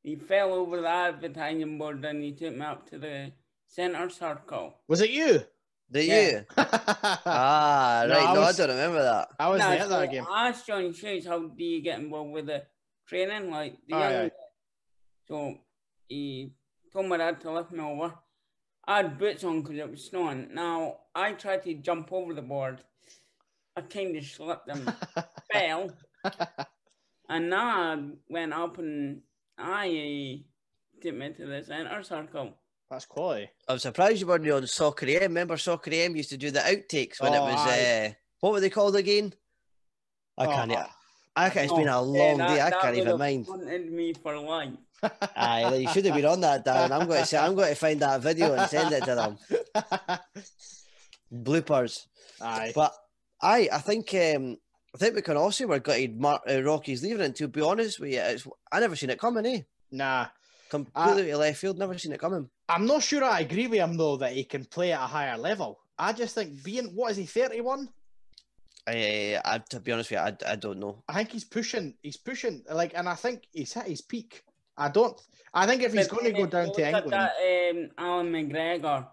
[0.02, 3.32] He fell over the advertising board and he took me up to the
[3.66, 4.74] centre circle.
[4.88, 5.42] Was it you?
[5.90, 6.30] Did Yeah.
[6.30, 6.44] you?
[6.56, 8.26] Ah, No, right.
[8.28, 9.28] I No, I, was- don't remember that.
[9.38, 10.26] I was Nah, at so that game.
[10.28, 12.64] I asked John Hughes, how do you get involved with the
[13.06, 13.50] training?
[13.50, 14.30] Like, the Aye, young aye.
[15.28, 15.54] So
[16.08, 16.52] he
[16.92, 18.14] told my dad to lift me over.
[18.84, 20.48] I had boots on because it was snowing.
[20.52, 22.82] Now, I tried to jump over the board.
[23.76, 24.92] I kind of slipped and
[25.52, 25.90] fell.
[27.28, 27.98] And now I
[28.28, 29.22] went up and
[29.62, 32.54] I uh, took me to the centre circle.
[32.90, 33.48] That's quality.
[33.68, 35.22] I'm surprised you weren't on Soccer AM.
[35.22, 38.10] Remember Soccer AM used to do the outtakes when it Oh, was uh,
[38.40, 39.32] what were they called again?
[40.36, 40.72] I Oh, can't.
[41.34, 41.64] I can't.
[41.64, 42.60] It's been a Oh, long yeah, that- day.
[42.60, 43.46] I can't even have mind.
[43.46, 44.74] Haunted me for life.
[45.36, 46.90] Aye, you should have been on that, Darren.
[46.92, 49.38] I'm going to say I'm going to find that video and send it to them.
[51.32, 52.06] Bloopers.
[52.40, 52.72] Aye.
[52.74, 52.92] But
[53.40, 54.58] I, I think, um,
[54.94, 56.20] I think we can all say we're gutted.
[56.20, 59.18] Mar- uh, Rocky's leaving, and to be honest with you, it's, I never seen it
[59.18, 59.46] coming.
[59.46, 60.26] Eh, Nah.
[60.70, 61.78] completely to left field.
[61.78, 62.48] Never seen it coming.
[62.68, 65.36] I'm not sure I agree with him though that he can play at a higher
[65.36, 65.78] level.
[65.98, 67.88] I just think being what is he 31?
[68.88, 71.04] I, I, to be honest with you, I, I don't know.
[71.08, 71.94] I think he's pushing.
[72.02, 74.42] He's pushing like, and I think he's hit his peak.
[74.76, 75.20] I don't.
[75.54, 77.90] I think if he's But going to go down to look at England, That, um,
[77.98, 79.06] Allan McGregor.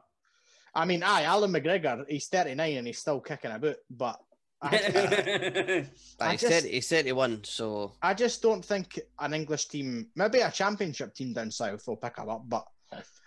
[0.73, 4.19] I mean, aye, Allan McGregor, he's 39 and he's still kicking about, but
[4.61, 5.85] I,
[6.19, 10.39] I I, just- 30, he's 31, so I just don't think an English team, maybe
[10.39, 12.65] a championship team down south will pick him up, but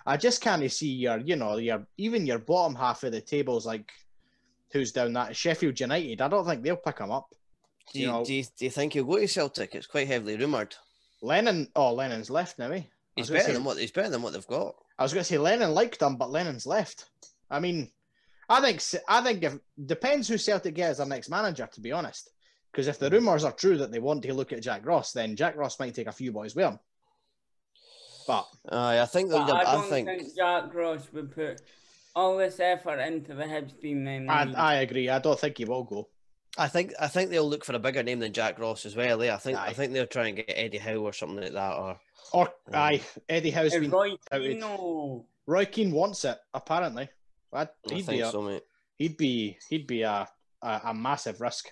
[0.07, 3.65] I just can't see your, you know, your even your bottom half of the tables,
[3.65, 3.91] like
[4.73, 6.21] who's down that Sheffield United.
[6.21, 7.35] I don't think they'll pick him up.
[7.93, 9.75] do You you, know- do, you, do you think he'll go to Celtic?
[9.75, 10.75] It's quite heavily rumoured.
[11.23, 12.83] Lennon, oh, Lennon's left now, eh?
[13.17, 14.75] He's better say- than what he's better than what they've got.
[14.99, 17.07] I was going to say Lennon liked him, but Lennon's left.
[17.51, 17.91] I mean,
[18.53, 21.69] I think I think if depends who Celtic get as their next manager.
[21.73, 22.31] To be honest,
[22.71, 25.37] because if the rumours are true that they want to look at Jack Ross, then
[25.37, 26.79] Jack Ross might take a few boys with him.
[28.27, 29.31] But Aye, I think.
[29.31, 30.09] But they'll- I I don't think.
[30.09, 31.61] think, Jack Ross would put
[32.15, 34.29] all this effort into the Hibs team then.
[34.31, 34.53] I.
[34.53, 35.09] I agree.
[35.09, 36.09] I don't think he will go.
[36.59, 36.93] I think.
[37.01, 39.23] I think they'll look for a bigger name than Jack Ross as well.
[39.23, 39.33] Eh?
[39.35, 39.59] I think.
[39.59, 39.67] Aye.
[39.69, 41.73] I think they'll try and get Eddie Howe or something like that.
[41.77, 41.99] Or
[42.33, 42.81] Or Yeah.
[42.83, 44.61] aye, Eddie Howe's been Roy outed.
[44.61, 47.09] Keane, Roy Keane wants it apparently.
[47.53, 48.63] I'd- I He'd be think a, so, mate.
[48.97, 50.29] he'd be he'd be a,
[50.63, 51.71] a, a massive risk.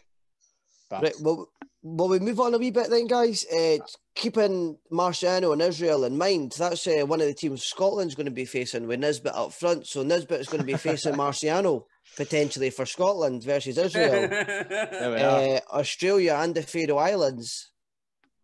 [0.90, 1.14] But Right.
[1.20, 1.48] Well,
[1.82, 3.44] will we move on a wee bit then, guys?
[3.46, 3.78] Uh,
[4.16, 8.32] keeping Marciano and Israel in mind, that's uh, one of the teams Scotland's going to
[8.32, 9.86] be facing with Nisbet up front.
[9.86, 11.84] So Nisbet is going to be facing Marciano
[12.16, 14.28] potentially for Scotland versus Israel.
[14.30, 15.56] there we are.
[15.56, 17.70] uh, Austria and the Faroe Islands.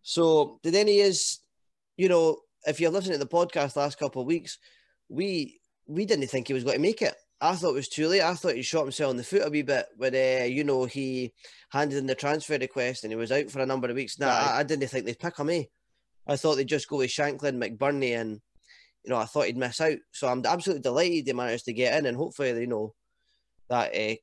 [0.03, 1.41] So, did any is,
[1.97, 4.57] you know, if you're listening to the podcast last couple of weeks,
[5.09, 5.59] we
[5.89, 7.14] we didn't think he was going to make it.
[7.41, 8.22] I thought it was too late.
[8.22, 10.84] I thought he shot himself in the foot a wee bit when, uh, you know,
[10.87, 11.32] he
[11.70, 14.18] handed in the transfer request and he was out for a number of weeks.
[14.18, 14.53] Nah, Aye.
[14.53, 15.64] I, I didn't think they'd pick him, eh?
[16.26, 18.41] I thought they'd just go with Shankland, McBurnie, and,
[19.05, 19.99] you know, I thought he'd miss out.
[20.12, 22.95] So, I'm absolutely delighted they managed to get in and hopefully, you know,
[23.68, 24.14] that uh,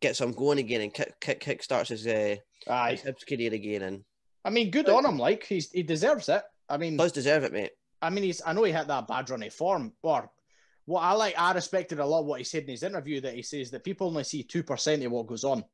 [0.00, 2.36] gets him going again and kick, kick, kick starts his, uh,
[2.68, 2.96] Aye.
[3.02, 4.04] his career again and
[4.46, 5.18] I mean, good on him.
[5.18, 6.40] Like he's he deserves it.
[6.68, 7.72] I mean, does deserve it, mate.
[8.00, 8.40] I mean, he's.
[8.46, 10.30] I know he had that bad run of form, or
[10.86, 11.38] what I like.
[11.38, 14.06] I respected a lot what he said in his interview that he says that people
[14.08, 15.64] only see two percent of what goes on,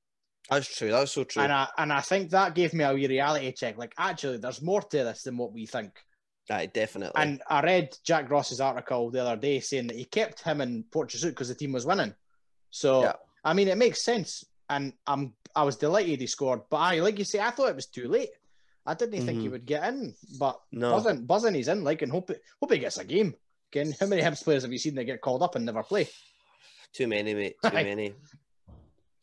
[0.50, 0.90] That's true.
[0.90, 1.42] That's so true.
[1.42, 3.78] and I and I think that gave me a wee reality check.
[3.78, 5.92] Like, actually, there's more to this than what we think.
[6.50, 7.22] Aye, definitely.
[7.22, 10.82] And I read Jack Ross's article the other day saying that he kept him in
[10.90, 12.14] Port Jesuit because the team was winning.
[12.70, 13.12] So Yeah.
[13.44, 16.62] I mean, it makes sense, and I'm I was delighted he scored.
[16.70, 18.30] But I, like you say, I thought it was too late.
[18.86, 19.52] I didn't think he Mhm.
[19.52, 20.90] would get in, but No.
[20.92, 21.84] buzzing, buzzing, he's in.
[21.84, 23.34] Like, and hope hope he gets a game.
[23.72, 26.06] Again, how many Hibs players have you seen that get called up and never play?
[26.92, 27.56] Too many, mate.
[27.64, 27.84] Too Aye.
[27.84, 28.14] many.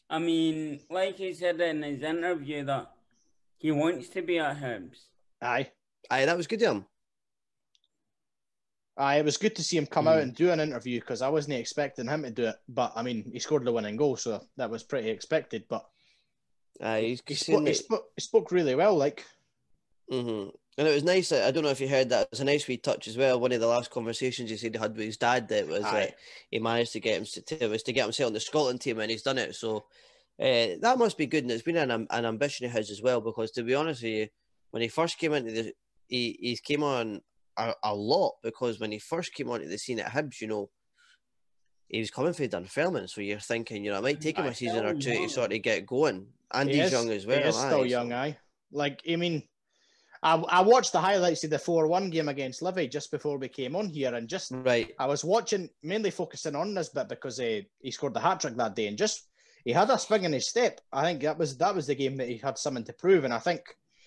[0.10, 2.89] I mean, like he said in his interview that
[3.60, 4.97] he wants to be at Hibs.
[5.41, 5.70] Aye,
[6.10, 6.86] Aye, that was good of him.
[8.97, 9.20] aye.
[9.20, 10.22] It was good to see him come out Mm.
[10.24, 12.56] and do an interview because I wasn't expecting him to do it.
[12.68, 15.66] But I mean, he scored the winning goal, so that was pretty expected.
[15.70, 15.86] But
[16.82, 18.95] Aye, he's he, spoke, he, spoke, he spoke really well.
[18.97, 19.24] Like,
[20.10, 20.47] hmm
[20.80, 21.34] And it was nice.
[21.34, 22.22] I don't know if you heard that.
[22.22, 23.38] It was a nice wee touch as well.
[23.38, 25.92] One of the last conversations he said he had with his dad that was Aye.
[25.92, 26.16] that
[26.52, 28.98] he managed to get him to, to was to get himself on the Scotland team,
[29.00, 29.56] and he's done it.
[29.56, 29.84] So
[30.42, 33.20] uh, that must be good, and it's been an, an ambition of his as well.
[33.20, 34.28] Because to be honest with you,
[34.72, 35.74] when he first came into the,
[36.08, 37.20] he he came on
[37.58, 40.70] a, a lot because when he first came onto the scene at Hibs, you know.
[41.90, 44.54] He was coming for Dunfermline, so you're thinking, you know, it might take him a
[44.54, 46.28] season or two to sort of get going.
[46.54, 47.40] And he he's is- young as well.
[47.42, 48.38] He is aye, still so- young, aye.
[48.72, 49.42] Like, I mean,
[50.22, 53.48] I, I watched the highlights of the 4 1 game against Livy just before we
[53.48, 54.94] came on here, and just Right.
[55.00, 58.56] I was watching, mainly focusing on this bit because uh, he scored the hat trick
[58.58, 59.28] that day, and just
[59.64, 60.82] he had a spring in his step.
[60.92, 63.34] I think that was that was the game that he had something to prove, and
[63.34, 63.62] I think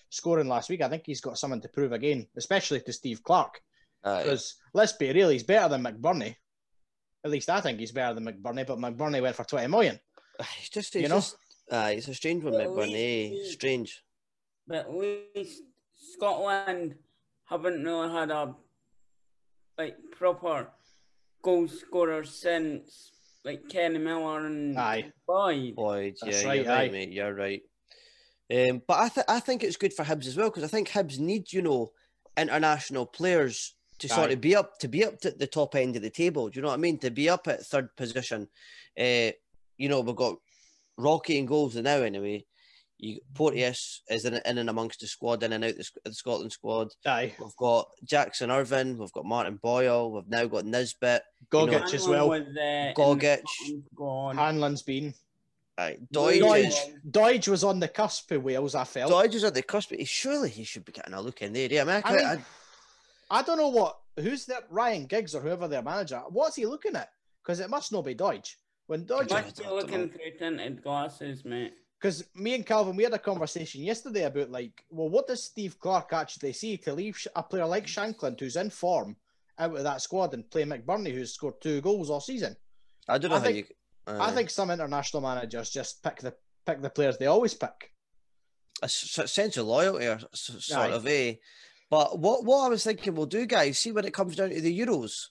[0.09, 3.61] scoring last week, I think he's got something to prove again, especially to Steve Clarke.
[4.03, 4.23] Aye.
[4.23, 6.35] Because let's be real, he's better than McBurnie.
[7.25, 9.99] At least I think he's better than McBurnie, but McBurnie went for 20 million.
[10.59, 11.15] It's just, You know?
[11.15, 11.37] just,
[11.71, 12.93] uh, it's a strange one, Well, McBurnie.
[12.93, 13.29] eh?
[13.31, 14.03] we- Strange.
[14.67, 15.63] But at least
[16.13, 16.95] Scotland
[17.45, 18.55] haven't really had a
[19.77, 20.69] like proper
[21.41, 23.11] goal scorer since
[23.43, 25.11] like Kenny Miller and Aye.
[25.27, 25.75] Boyd.
[25.75, 26.93] Boyd, That's yeah, right, you're right, aye.
[26.93, 27.11] mate.
[27.11, 27.61] You're right.
[28.53, 30.89] Um, but I, th- I think it's good for Hibs as well because I think
[30.89, 31.91] Hibs need, you know,
[32.37, 36.01] international players to sort of be up to be up to the top end of
[36.01, 36.49] the table.
[36.49, 36.97] Do you know what I mean?
[36.99, 38.47] To be up at third position.
[38.99, 39.31] Uh,
[39.77, 40.35] you know, we've got
[40.97, 42.45] Rocky and goals now anyway.
[43.03, 46.53] You Porteous is in, in and amongst the squad, in and out the, the Scotland
[46.53, 46.87] squad.
[47.05, 51.93] Aye, We've got Jackson Irvine, we've got Martin Boyle, we've now got Nisbet, Gogic know-
[51.93, 52.29] as well.
[52.29, 53.41] Was, uh, in the Gogic.
[53.45, 54.35] Scotland squad.
[54.37, 55.13] Hanlon's been.
[55.77, 56.39] Aye, Doidge.
[56.39, 56.67] Doidge.
[56.67, 59.11] is- Doidge, Doidge was on the cusp of Wales, I felt.
[59.11, 61.51] Doidge is at the cusp, but he, surely he should be getting a look in
[61.51, 61.67] there.
[61.69, 62.45] Yeah, I mean, I, I mean,
[63.29, 66.21] I don't know what who's that Ryan Giggs or whoever their manager.
[66.29, 67.09] What's he looking at?
[67.43, 68.55] Because it must not be Doidge.
[68.87, 71.73] When Doidge, I Must be looking through tinted glasses, mate.
[72.03, 75.79] Because me and Calvin, we had a conversation yesterday about like, well, what does Steve
[75.79, 79.15] Clarke actually see to leave a player like Shankland, who's in form,
[79.57, 82.57] out of that squad and play McBurnie, who's scored two goals all season?
[83.07, 83.75] I don't know I how think- you.
[84.05, 86.33] Uh, I think some international managers just pick the
[86.65, 87.91] pick the players they always pick.
[88.81, 90.93] A sense of loyalty, or sort Aye.
[90.93, 91.39] of a.
[91.89, 94.59] But what what I was thinking we'll do, guys, see when it comes down to
[94.59, 95.27] the Euros.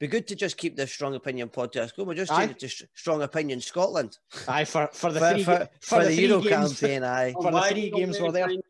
[0.00, 2.08] Be good to just keep this strong opinion podcast going.
[2.08, 2.52] We'll just change Aye.
[2.52, 4.16] it to strong opinion Scotland
[4.48, 6.80] Aye, for for the for, three for, ga- for the, three Euro games.
[6.80, 7.04] campaign.
[7.04, 8.46] Aye, For the Why three games we were there.
[8.48, 8.62] find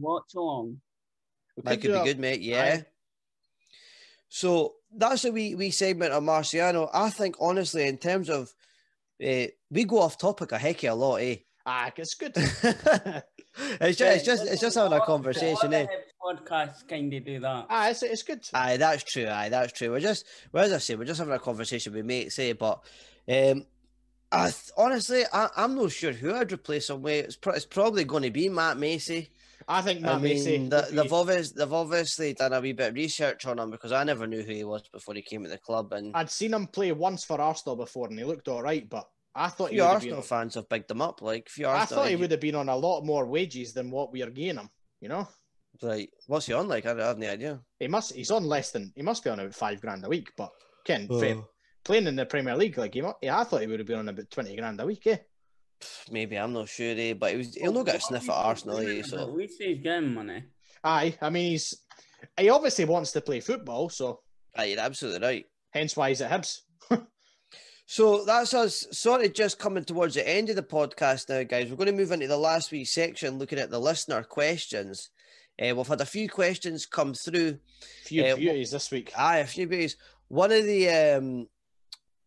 [0.00, 0.80] watch along?
[1.56, 2.40] We that could could be a- good, mate.
[2.40, 2.62] Yeah.
[2.80, 2.86] Aye.
[4.28, 6.90] So that's a wee wee segment of Marciano.
[6.92, 8.52] I think honestly, in terms of,
[9.24, 11.36] uh, we go off topic a heck of a lot, eh?
[11.64, 12.32] Ah, it's good.
[12.36, 15.86] it's just it's just it's just having a conversation, eh?
[16.24, 17.66] Podcasts kind of do that.
[17.68, 18.46] ah, it's, it's good.
[18.54, 19.26] Aye, that's true.
[19.26, 19.90] Aye, that's true.
[19.90, 22.52] We're just, well, as I say, we're just having a conversation with mates, eh?
[22.52, 22.80] But
[23.28, 23.66] um,
[24.30, 27.24] I th- honestly, I, I'm not sure who I'd replace him with.
[27.26, 29.30] It's, pro- it's probably going to be Matt Macey.
[29.68, 30.68] I think Matt I mean, Macey.
[30.68, 33.92] the, be- they've, obvious, they've obviously done a wee bit of research on him because
[33.92, 35.92] I never knew who he was before he came to the club.
[35.92, 38.88] And I'd seen him play once for Arsenal before, and he looked all right.
[38.88, 40.24] But I thought he few Arsenal been.
[40.24, 41.22] fans have bigged him up.
[41.22, 43.72] Like, a few I Arsenal, thought he would have been on a lot more wages
[43.72, 44.70] than what we are gaining him.
[45.00, 45.28] You know,
[45.80, 46.68] Like, what's he on?
[46.68, 47.60] Like, I, I have no idea.
[47.78, 48.12] he must.
[48.14, 48.92] He's on less than.
[48.94, 50.30] He must be on about five grand a week.
[50.36, 50.50] But
[50.84, 51.20] Ken, Oh.
[51.20, 51.42] fair-
[51.84, 54.08] playing in the Premier League, like he, yeah, I thought he would have been on
[54.08, 55.06] about twenty grand a week.
[55.06, 55.16] Eh?
[56.10, 57.14] Maybe I'm not sure, eh?
[57.14, 58.98] But he was, he'll not get a sniff at Arsenal, eh?
[59.00, 59.26] At So.
[59.26, 60.44] least he's getting money.
[60.84, 61.74] Aye, I mean he's.
[62.38, 64.20] He obviously wants to play football, so
[64.56, 65.44] Aye, you're absolutely right.
[65.70, 66.58] hence why he's at Hibs.
[67.86, 71.68] So that's us sort of just coming towards the end of the podcast now, guys.
[71.68, 75.10] We're going to move into the last wee section looking at the listener questions.
[75.60, 77.58] Uh, we've had a few questions come through.
[77.82, 79.12] A Few Uh, wh- beauties this week.
[79.16, 79.96] Aye, a few beauties.
[80.28, 81.48] One of the um,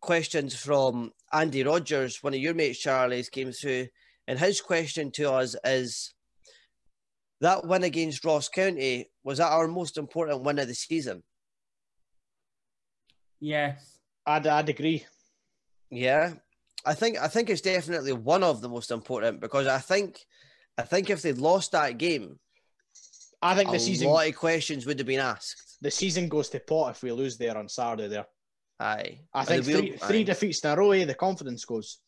[0.00, 3.88] questions from Andy Rogers, one of your mates, Charlie's, came through.
[4.28, 6.14] And his question to us is
[7.40, 11.22] that win against Ross County, was that our most important win of the season?
[13.40, 13.98] Yes.
[14.24, 15.04] I'd, I'd agree.
[15.90, 16.34] Yeah,
[16.84, 20.26] I think I think it's definitely one of the most important because I think
[20.76, 22.40] I think if they'd lost that game,
[23.42, 25.76] I think the season A lot of questions would have been asked.
[25.80, 28.08] the season goes to pot if we lose there on Saturday.
[28.08, 28.26] There,
[28.80, 30.92] Aye, I think wheel- three, three defeats in a row.
[30.92, 31.98] eh, The confidence goes.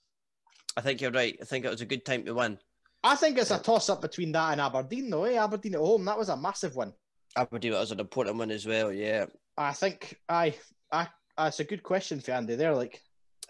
[0.77, 1.37] I think you're right.
[1.41, 2.59] I think it was a good time to win.
[3.05, 5.25] I think it's a toss up between that and Aberdeen, though.
[5.25, 5.37] Eh?
[5.43, 6.93] Aberdeen at home, that was a massive one.
[7.37, 8.93] Aberdeen was an important one as well.
[8.93, 9.27] Yeah.
[9.57, 10.55] I think I,
[10.91, 12.75] I, that's a good question for Andy there.
[12.75, 13.03] Like,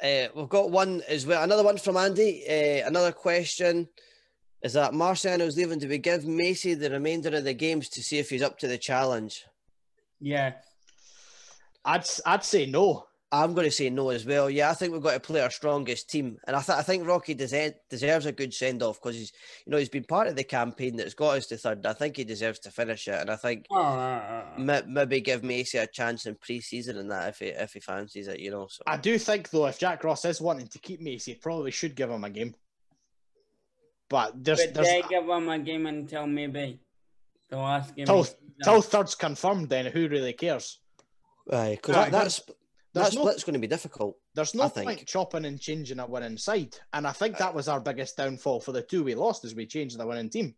[0.03, 1.43] Uh, we've got one as well.
[1.43, 2.45] Another one from Andy.
[2.49, 3.89] Uh, another question
[4.63, 5.79] is that Marciano's leaving.
[5.79, 8.69] Do we give Macey the remainder of the games to see if he's up to
[8.69, 9.45] the challenge?
[10.21, 10.55] Yeah.
[11.85, 13.05] I'd, I'd say no.
[13.31, 14.49] I'm going to say no as well.
[14.49, 17.07] Yeah, I think we've got to play our strongest team, and I, th- I think
[17.07, 19.33] Rocky deserves deserves a good send off because he's,
[19.67, 21.85] you know, he's been part of the campaign that's got us to third.
[21.85, 24.73] I think he deserves to finish it, and I think Oh, uh, uh, uh.
[24.73, 28.29] m- maybe give Macey a chance in pre-season and that if he if he fancies
[28.29, 28.67] it, you know.
[28.71, 31.71] So I do think though, if Jack Ross is wanting to keep Macey, he probably
[31.71, 32.55] should give him a game.
[34.11, 36.81] But there's, but there's they give him a game until maybe
[37.51, 38.07] the last game.
[38.07, 38.63] Till- of the season.
[38.65, 39.69] till third's confirmed.
[39.69, 40.81] Then who really cares?
[41.53, 42.41] Aye, because Right, that, that's
[42.95, 44.17] that no split's going to be difficult.
[44.35, 44.87] There's no I think.
[44.87, 46.77] point chopping and changing a winning side.
[46.93, 49.67] And I think that was our biggest downfall for the two we lost as we
[49.67, 50.55] changed the winning team.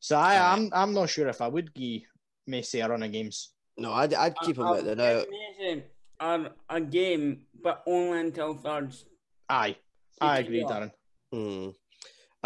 [0.00, 0.52] So I, Aye.
[0.52, 2.02] I'm I'm not sure if I would give
[2.46, 3.50] Macey a run of games.
[3.78, 5.22] No, I'd, I'd keep him I- out there now.
[5.60, 5.84] would
[6.20, 9.04] A, a game, but only until thirds.
[9.48, 9.76] Aye,
[10.20, 10.90] I agree, Darren.
[11.32, 11.68] Hmm.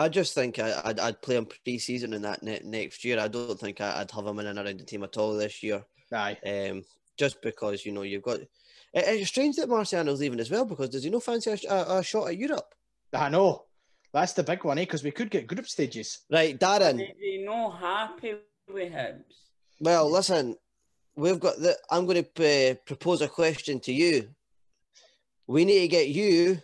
[0.00, 3.20] I just think I, I'd, I'd play him pre-season in that ne- next year.
[3.20, 5.62] I don't think I, I'd have him in and around the team at all this
[5.62, 5.84] year.
[6.10, 6.38] Aye.
[6.46, 6.84] Um,
[7.18, 8.40] just because you know you've got.
[8.40, 8.48] It,
[8.94, 12.02] it's strange that Marciano's leaving as well because does he no fancy a, a, a
[12.02, 12.74] shot at Europe?
[13.12, 13.66] I know.
[14.14, 14.84] That's the big one, eh?
[14.84, 16.20] Because we could get group stages.
[16.32, 17.02] Right, Darren.
[17.02, 18.36] Is he not happy
[18.72, 19.22] with Hibs?
[19.80, 20.56] Well, listen,
[21.14, 21.76] we've got the.
[21.90, 24.30] I'm going to uh, propose a question to you.
[25.46, 26.62] We need to get you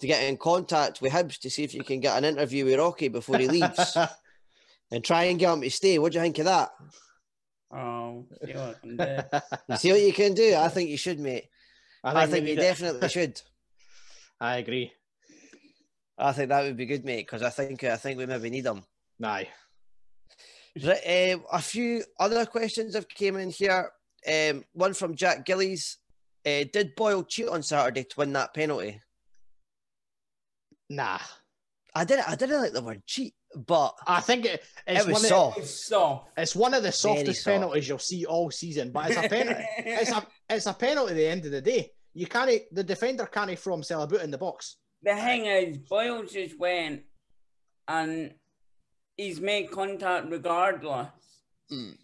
[0.00, 2.78] to get in contact with Hibs to see if you can get an interview with
[2.78, 3.96] Rocky before he leaves
[4.90, 5.98] and try and get him to stay.
[5.98, 6.70] What do you think of that?
[7.70, 9.40] Oh, see what I can do.
[9.68, 10.54] You see what you can do?
[10.54, 11.48] I think you should, mate.
[12.02, 12.68] I think, we you need it.
[12.68, 13.40] definitely should.
[14.40, 14.92] I agree.
[16.16, 18.64] I think that would be good, mate, because I think I think we maybe need
[18.64, 18.84] them.
[19.22, 19.48] Aye.
[20.82, 23.90] Right, um, a few other questions have came in here.
[24.26, 25.98] Um, one from Jack Gillies.
[26.46, 29.00] Uh, did Boyle cheat on Saturday to win that penalty?
[30.90, 31.18] Nah.
[31.94, 32.28] I didn't.
[32.28, 33.34] I didn't like the word cheat,
[33.66, 35.58] but I think it, it's It was one of soft.
[35.58, 36.28] It's soft.
[36.36, 37.54] it's one of the softest soft.
[37.54, 38.90] penalties you'll see all season.
[38.92, 39.64] But it's a penalty.
[39.78, 41.90] it's a it's a penalty at the end of the day.
[42.14, 44.76] You can't the defender can't throw himself about in the box.
[45.02, 47.02] The thing is, Boyle just went
[47.88, 48.34] and
[49.16, 51.08] he's made contact regardless.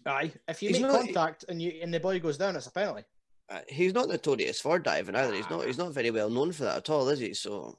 [0.05, 0.31] Aye.
[0.47, 2.71] If you He's make not- contact and you and the boy goes down, it's a
[2.71, 3.03] penalty.
[3.49, 5.33] uh, he's not notorious for diving either.
[5.33, 5.65] He's not.
[5.65, 7.33] He's not very well known for that at all, is he?
[7.33, 7.77] So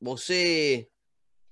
[0.00, 0.88] we'll say,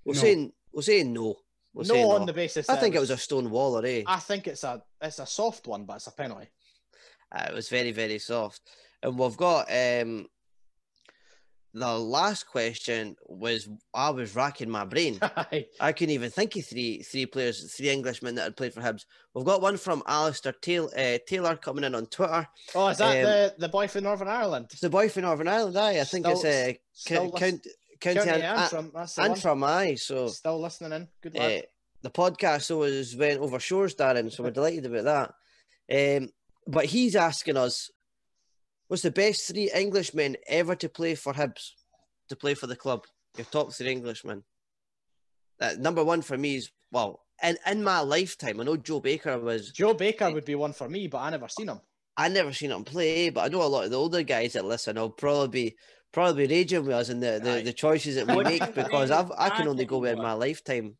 [0.04, 0.20] we'll No.
[0.20, 1.36] say, we'll say no.
[1.74, 2.68] We'll no say on the basis.
[2.68, 4.02] I think it was a stone wall, or eh?
[4.06, 6.48] I think it's a it's a soft one, but it's a penalty.
[7.30, 8.62] Uh, it was very, very soft.
[9.02, 10.26] And we've got um
[11.74, 15.18] the last question was I was racking my brain.
[15.80, 19.04] I couldn't even think of three three players, three Englishmen that had played for Hibs.
[19.34, 22.48] We've got one from Alistair Taylor, uh, Taylor coming in on Twitter.
[22.74, 24.68] oh, is that Um, the, the boy from Northern Ireland?
[24.70, 26.00] It's the boy from Northern Ireland, aye.
[26.00, 27.66] I think Still- it's uh, Still, Count, lis- Count,
[28.00, 28.92] County, County An- Antrim.
[28.94, 29.36] That's the An- one.
[29.36, 29.94] Antrim, aye.
[29.94, 31.08] So Still listening in.
[31.22, 31.66] Good uh, lad.
[32.02, 35.32] the podcast always went over shores, Darren, so we're delighted about
[35.88, 36.18] that.
[36.18, 36.30] Um,
[36.66, 37.90] but he's asking us,
[38.88, 41.70] what's the best three Englishmen ever to play for Hibs,
[42.28, 43.04] to play for the club?
[43.36, 44.42] Your top three Englishmen.
[45.60, 49.38] Uh, number one for me is, well, in, in my lifetime, I know Joe Baker
[49.38, 51.80] was, Joe Baker would be one for me, but I never seen him.
[52.16, 54.64] I never seen him play, but I know a lot of the older guys that
[54.64, 55.76] listen I'll probably be,
[56.16, 59.30] probably be raging with us in the, the, the choices that we make because I've,
[59.36, 60.96] I can only go think with my lifetime.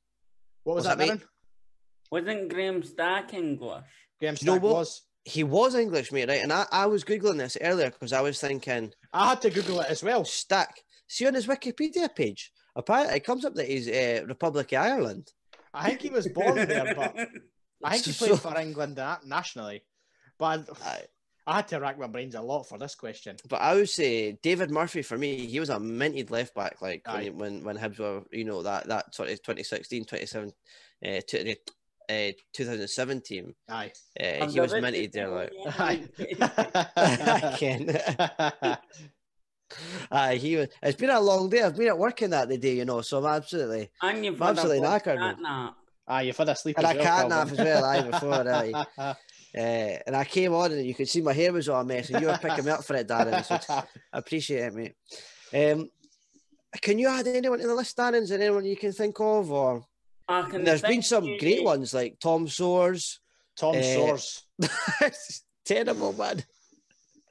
[0.64, 1.22] What was What's that, that, Darren?
[2.10, 3.84] Wasn't Graham Stack English?
[4.20, 4.74] Graham you know Stack what?
[4.74, 5.02] was.
[5.24, 6.42] He was English, mate, right?
[6.42, 9.80] And I, I was Googling this earlier because I was thinking, I had to Google
[9.80, 10.22] it as well.
[10.26, 10.82] Stack.
[11.08, 15.32] See on his Wikipedia page, apparently it comes up that he's uh, Republic of Ireland.
[15.72, 17.16] I think he was born there, but
[17.82, 19.82] I think he So- played for England na- nationally.
[20.38, 21.04] But Aye.
[21.46, 23.36] I had to rack my brains a lot for this question.
[23.48, 27.06] But I would say David Murphy for me, he was a minted left back, like
[27.06, 27.22] when, Aye.
[27.24, 30.52] he- when when Hibs were, you know, that that sort of 2016, 27,
[31.04, 31.56] uh, to the
[32.08, 33.54] uh, 2017.
[33.68, 33.92] Aye.
[34.18, 35.52] Uh, he was minted there, like.
[35.66, 36.02] Aye.
[36.96, 38.78] I can.
[40.10, 40.68] Aye, he was.
[40.82, 41.62] It's been a long day.
[41.62, 43.90] I've been at work in that the day, you know, so I'm absolutely.
[44.00, 45.38] I'm absolutely good knackered, cat
[46.08, 46.14] man.
[46.14, 46.18] nap.
[46.18, 48.50] Aye, you've had a sleep And as I well, can't nap as well, aye, before,
[48.52, 49.14] aye.
[49.56, 52.10] Uh, and I came on and you could see my hair was all a mess,
[52.10, 53.42] and you were picking me up for it, Darren.
[53.44, 53.84] So I
[54.18, 54.94] appreciate it, mate.
[55.54, 55.88] Um,
[56.82, 58.22] can you add anyone to the list, Darren?
[58.22, 59.50] Is there anyone you can think of?
[59.50, 59.84] Or
[60.28, 63.18] I can there's been some great ones like Tom Soares.
[63.56, 65.40] Tom Eh, Soares.
[65.64, 66.44] Terrible, man.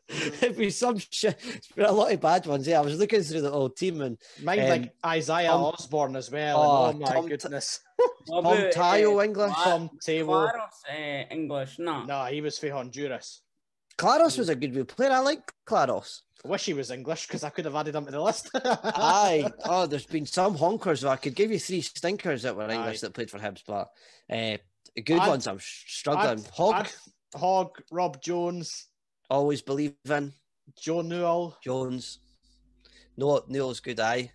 [0.41, 1.37] It'd be some shit.
[1.47, 2.67] It's been a lot of bad ones.
[2.67, 6.15] Yeah, I was looking through the old team and Mine Um, like Isaiah Tom- Osbourne
[6.15, 6.61] as well.
[6.61, 7.79] Oh, and oh my Tom- goodness.
[7.97, 8.11] What
[8.43, 9.53] Tom about, Taiwo uh, English.
[9.55, 10.33] Tom Table.
[10.33, 12.03] Claros, uh, English, no.
[12.03, 13.41] No, he was for Honduras.
[13.97, 15.11] Claros was a good wee player.
[15.11, 16.21] I like Claros.
[16.43, 18.51] I wish he was English because I could have added him to the list.
[18.63, 19.49] Aye.
[19.63, 21.07] Oh, there's been some honkers.
[21.07, 23.07] I could give you three stinkers that were English Aye.
[23.07, 23.87] that played for Hibs, but
[24.29, 24.57] uh,
[25.03, 26.39] good I'd- ones I'm struggling.
[26.41, 26.91] I'd- Hog, I'd-
[27.35, 28.87] Hogg, Rob Jones,
[29.29, 30.33] always believe in.
[30.79, 31.57] Joe Newell.
[31.63, 32.19] Jones.
[33.17, 34.31] No, Neil's good eye.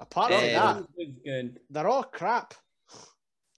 [0.00, 0.84] Apart from that,
[1.24, 1.60] good.
[1.70, 2.54] they're all crap.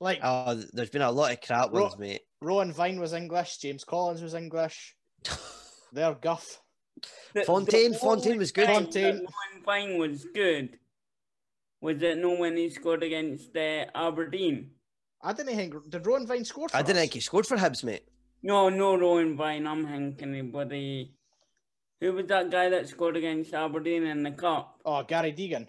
[0.01, 2.21] Like Oh, there's been a lot of crap Ro- ones, mate.
[2.43, 4.95] Rowan Vine was English, James Collins was English.
[5.93, 6.61] They're guff.
[7.35, 8.67] The- Fontaine- the Fontaine was good.
[8.67, 9.15] thing Fontaine.
[9.17, 10.79] that Rowan Vine was good.
[11.81, 14.71] Was it no when he scored against uh, Aberdeen?
[15.23, 17.01] I didn't think did Rowan Vine score for I didn't us?
[17.03, 18.03] think he scored for Hibs, mate.
[18.43, 19.66] No, no Rowan Vine.
[19.66, 21.11] I'm thinking about the.
[22.01, 24.78] Who was that guy that scored against Aberdeen in the cup?
[24.84, 25.66] Oh, Gary Deegan.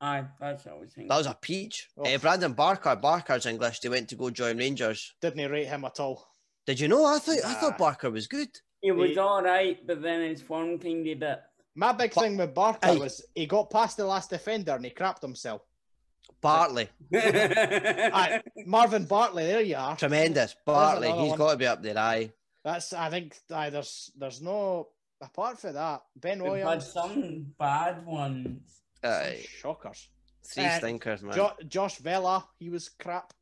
[0.00, 1.08] Aye, that's what I was thinking.
[1.08, 1.88] That was a peach.
[1.98, 2.02] Oh.
[2.04, 3.80] Eh, Brandon Barker, Barker's English.
[3.80, 5.14] They went to go join Rangers.
[5.20, 6.28] Didn't rate him at all.
[6.66, 7.04] Did you know?
[7.04, 8.48] I thought I thought Barker was good.
[8.80, 11.42] He was He- all right, but then his form kind of dipped.
[11.74, 12.94] My big But- thing with Barker Aye.
[12.96, 15.62] was he got past the last defender and he crapped himself.
[16.40, 19.96] Bartley, Aye, Marvin Bartley, there you are.
[19.96, 20.54] tremendous.
[20.64, 21.38] Bartley, another he's one.
[21.38, 21.98] got to be up there.
[21.98, 22.32] Aye.
[22.64, 24.88] That's I think aye, there's there's no
[25.22, 26.02] apart from that.
[26.16, 28.60] Ben We've had Williams, some bad ones.
[29.02, 29.44] Aye.
[29.60, 30.08] shockers.
[30.44, 31.34] Three Uh, stinkers, man.
[31.34, 33.32] Jo- Josh Vela, he was crap.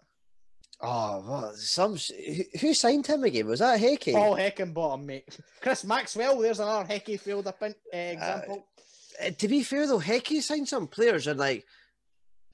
[0.81, 1.57] oh, what?
[1.57, 1.97] Some.
[1.97, 3.47] Who, who signed him again?
[3.47, 4.13] Was that Hickey?
[4.13, 5.39] Paul Heckingbottom, mate.
[5.61, 8.67] Chris Maxwell, there's another Hecky field up in, uh, example.
[9.25, 11.65] Uh, to be fair though, Hickey signed some players and like.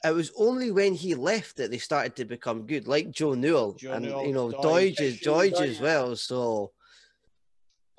[0.04, 3.74] It was only when he left that they started to become good, like Joe Newell
[3.74, 4.96] Joe and Newell, you know Doidge.
[4.96, 5.52] Doidge, Doidge.
[5.54, 6.16] Doidge as well.
[6.16, 6.72] So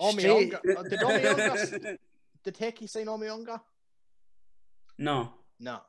[0.01, 1.97] Omeonga, straight- uh, did Omeonga,
[2.43, 3.61] did Hecky sign Omeonga?
[4.97, 5.31] no.
[5.59, 5.79] No.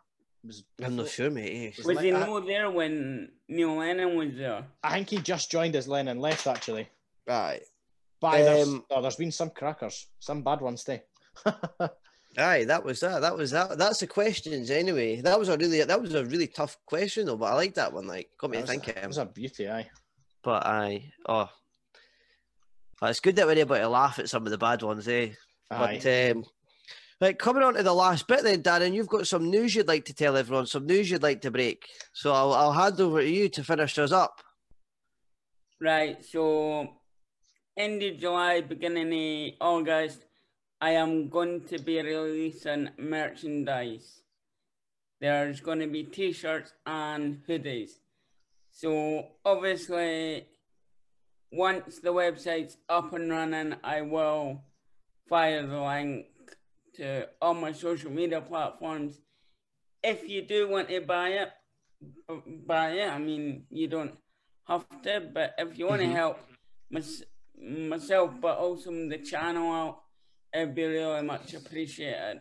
[0.47, 1.69] Was I'm not sure, mate.
[1.69, 1.73] eh.
[1.79, 2.29] Was Was like he that.
[2.29, 4.67] no there when Neil Lennon was there?
[4.85, 6.87] I think he just joined as Lennon left actually.
[7.27, 7.61] Aye,
[8.21, 10.99] But aye, there's, Um, oh, there's been some crackers, some bad ones too.
[12.39, 13.21] aye, that was that.
[13.21, 13.79] That was that.
[13.79, 15.21] That's the questions anyway.
[15.21, 17.93] That was a really that was a really tough question though, but I like that
[17.93, 18.07] one.
[18.07, 18.95] Like, got me That was, thinking.
[18.95, 19.89] that was a beauty, aye.
[20.43, 21.49] But aye, oh,
[23.01, 25.31] Well, it's good that we're able to laugh at some of the bad ones, eh?
[25.71, 26.01] Aye.
[26.03, 26.45] But um,
[27.21, 30.05] right, coming on to the last bit then, Darren, you've got some news you'd like
[30.07, 31.87] to tell everyone, some news you'd like to break.
[32.13, 34.43] So I'll, I'll hand over to you to finish us up.
[35.81, 36.89] Right, so
[37.77, 40.25] end of July, beginning of August,
[40.85, 44.21] I am going to be releasing merchandise.
[45.19, 47.93] There's going to be t-shirts and hoodies.
[48.71, 50.47] So obviously,
[51.51, 54.61] once the website's up and running, I will
[55.27, 56.27] fire the link
[56.97, 59.23] to all my social media platforms.
[60.03, 61.49] If you do want to buy it,
[62.67, 63.09] buy it.
[63.09, 64.19] I mean, you don't
[64.69, 66.17] have to, but if you want to mm-hmm.
[66.17, 66.41] help
[66.91, 67.25] mys-
[67.59, 70.04] myself, but also the channel out,
[70.55, 72.41] it'd be really much appreciated.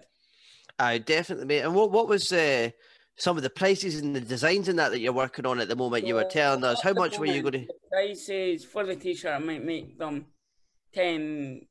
[0.79, 1.61] Aye, definitely, mate.
[1.61, 2.69] And what, what was uh,
[3.17, 5.75] some of the prices and the designs in that that you're working on at the
[5.75, 6.07] moment?
[6.07, 7.59] You were telling us how the much were you going to?
[7.59, 10.25] The prices for the t-shirt, I might make them
[10.93, 11.61] ten,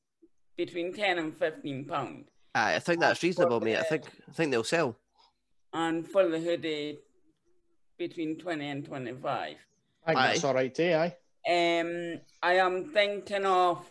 [0.57, 2.25] between ten and fifteen pound,
[2.55, 3.79] Aye, I think that's for reasonable, mate.
[3.79, 4.97] I think I think they'll sell.
[5.73, 6.99] and for the hoodie,
[7.99, 9.57] between twenty and twenty-five.
[10.07, 11.17] I think that's all right too, aye.
[11.49, 13.85] Um, I am thinking of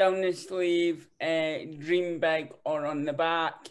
[0.00, 3.68] down the sleeve, uh, dream big or on the back,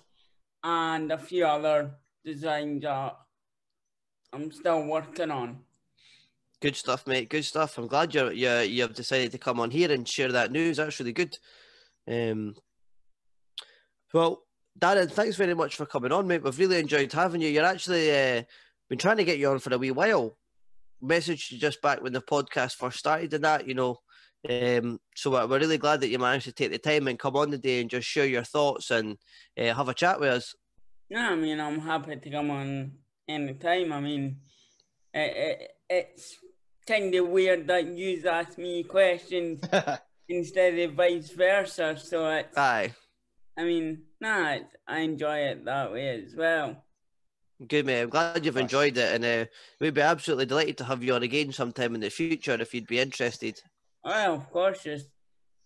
[0.63, 1.89] and a few other
[2.23, 3.17] designs that
[4.31, 5.57] I'm still working on.
[6.61, 7.29] Good stuff, mate.
[7.29, 7.79] Good stuff.
[7.79, 10.77] I'm glad you're you you've decided to come on here and share that news.
[10.77, 11.35] That's really good.
[12.07, 12.53] Um,
[14.13, 14.43] well,
[14.77, 16.43] Darren, thanks very much for coming on, mate.
[16.43, 17.49] We've really enjoyed having you.
[17.49, 18.43] You're actually uh,
[18.87, 20.37] been trying to get you on for a wee while.
[21.01, 23.97] Messaged you just back when the podcast first started, and that you know.
[24.47, 27.51] Um, so we're really glad that you managed to take the time and come on
[27.51, 29.17] today and just share your thoughts and
[29.59, 30.55] uh, have a chat with us.
[31.09, 32.93] Yeah, I mean I'm happy to come on
[33.27, 33.91] anytime.
[33.91, 34.37] I mean,
[35.13, 36.35] it, it, it's
[36.87, 39.61] kind of weird that you ask me questions
[40.29, 41.97] instead of vice versa.
[42.01, 42.93] So it's, Aye,
[43.57, 46.83] I mean, nah, it's, I enjoy it that way as well.
[47.67, 48.01] good mate.
[48.01, 49.49] I'm glad you've enjoyed it, and uh,
[49.81, 52.87] we'd be absolutely delighted to have you on again sometime in the future if you'd
[52.87, 53.61] be interested.
[54.03, 55.07] Well, of course, just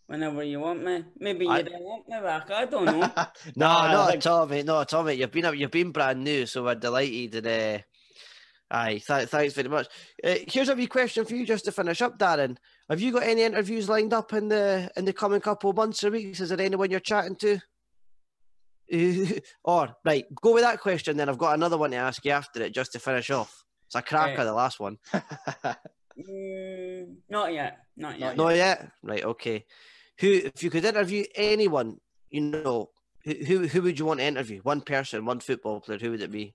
[0.07, 1.03] whenever you want me.
[1.19, 2.49] Maybe you I- don't want me back.
[2.51, 2.99] I don't know.
[3.55, 4.65] No, Nah, I not think- at all, mate.
[4.65, 5.19] Not at all, mate.
[5.19, 7.81] You've been you've been brand new, so we're delighted, and uh,
[8.71, 9.87] Aye, th- thanks very much.
[10.23, 12.57] Uh, here's a wee question for you just to finish up, Darren.
[12.89, 16.03] Have you got any interviews lined up in the in the coming couple of months
[16.03, 16.39] or weeks?
[16.39, 17.59] Is there anyone you're chatting to?
[19.63, 21.17] or right, go with that question.
[21.17, 23.63] Then I've got another one to ask you after it, just to finish off.
[23.85, 24.43] It's a cracker, Okay.
[24.43, 24.97] the last one.
[26.17, 27.79] Mm, not yet.
[27.97, 28.37] Not yet.
[28.37, 28.91] Not yet.
[29.01, 29.23] Right.
[29.23, 29.65] Okay.
[30.19, 31.97] Who, if you could interview anyone,
[32.29, 32.89] you know,
[33.23, 34.59] who who, who would you want to interview?
[34.61, 35.97] One person, one football player.
[35.99, 36.53] Who would it be?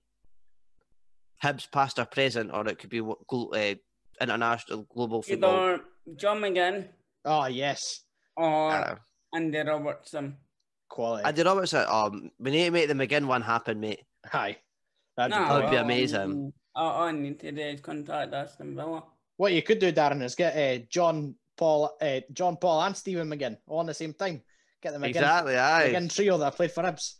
[1.43, 3.75] Hibs, past or present, or it could be uh,
[4.21, 5.49] international, global football.
[5.55, 5.79] Either
[6.17, 6.87] John McGinn
[7.25, 8.01] oh yes,
[8.35, 8.95] or Uh,
[9.33, 10.37] Andy Robertson.
[10.89, 11.25] quality.
[11.25, 11.85] Andy Robertson.
[11.87, 14.03] Um, we need to make the McGinn one happen, mate.
[14.25, 14.57] Hi.
[15.15, 15.69] that'd be No, That would great.
[15.71, 16.53] be well, amazing.
[16.75, 19.03] Oh, I need to do is contact Aston Villa.
[19.39, 23.29] What you could do, Darren, is get uh, John Paul, uh, John Paul, and Stephen
[23.29, 24.41] McGinn all on the same time.
[24.83, 25.23] Get them again.
[25.23, 25.55] Exactly.
[25.57, 25.93] Aye.
[25.93, 27.13] McGinn trio that played for Hibs.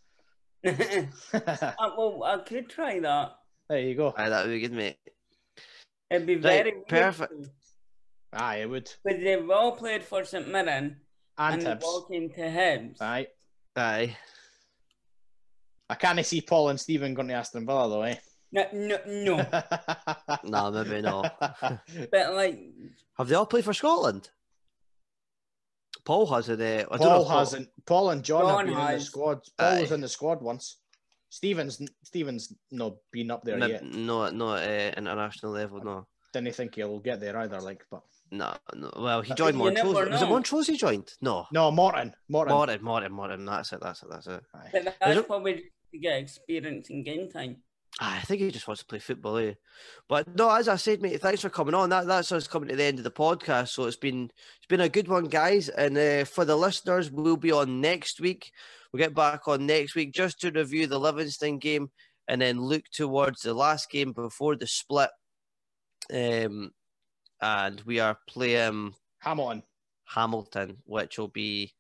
[1.34, 3.36] Uh, well, I could try that.
[3.70, 4.14] there you go.
[4.18, 4.98] Aye, that would be good, mate.
[6.12, 7.32] It'd be Right, very weird, perfect.
[7.42, 8.92] though, Aye, it would.
[9.06, 10.98] But they've all played for St Mirren
[11.38, 11.84] And, and, they've Hibs.
[11.84, 13.02] all came to Hibs.
[13.02, 13.28] Aye.
[13.78, 14.18] Aye.
[15.90, 18.16] I can't see Paul and Stephen going to Aston Villa though, eh?
[18.52, 19.48] No, no, no.
[20.44, 21.36] No, maybe not.
[22.12, 22.60] but like,
[23.18, 24.30] Have they all played for Scotland?
[26.06, 26.62] Paul hasn't.
[26.62, 27.70] Uh, I don't know Paul hasn't.
[27.86, 29.42] Paul and John, John have been in the squad.
[29.58, 30.78] Paul was in the squad once.
[31.30, 33.84] Stevens, Stevens, no, been up there Mayb- yet.
[33.84, 35.84] No, no, uh, international level.
[35.84, 37.62] No, Didn't think he'll get there either.
[37.62, 38.92] Like, but no, no.
[38.98, 40.10] Well, he joined Montrose.
[40.10, 40.30] Was it.
[40.30, 41.14] Montrose he joined?
[41.22, 41.46] No.
[41.52, 42.56] no, Morton, Morton.
[42.56, 43.46] Morton, Morton, Morton.
[43.46, 43.80] That's it.
[43.82, 44.10] That's it.
[44.10, 44.42] That's it.
[44.72, 47.58] But that's it- probably to get experience in game time.
[48.02, 49.56] Ah, I think he just wants to play football, eh?
[50.08, 51.90] But no, as I said, mate, thanks for coming on.
[51.90, 53.70] That that's us coming to the end of the podcast.
[53.70, 55.68] So it's been it's been a good one, guys.
[55.68, 58.52] And uh, for the listeners, we'll be on next week.
[58.92, 61.92] We'll get back on next week just to review the Livingston game
[62.30, 65.10] and then look towards the last game before the split.
[66.12, 66.72] Um,
[67.42, 69.64] and we are playing Hamilton.
[70.06, 71.74] Hamilton, which will be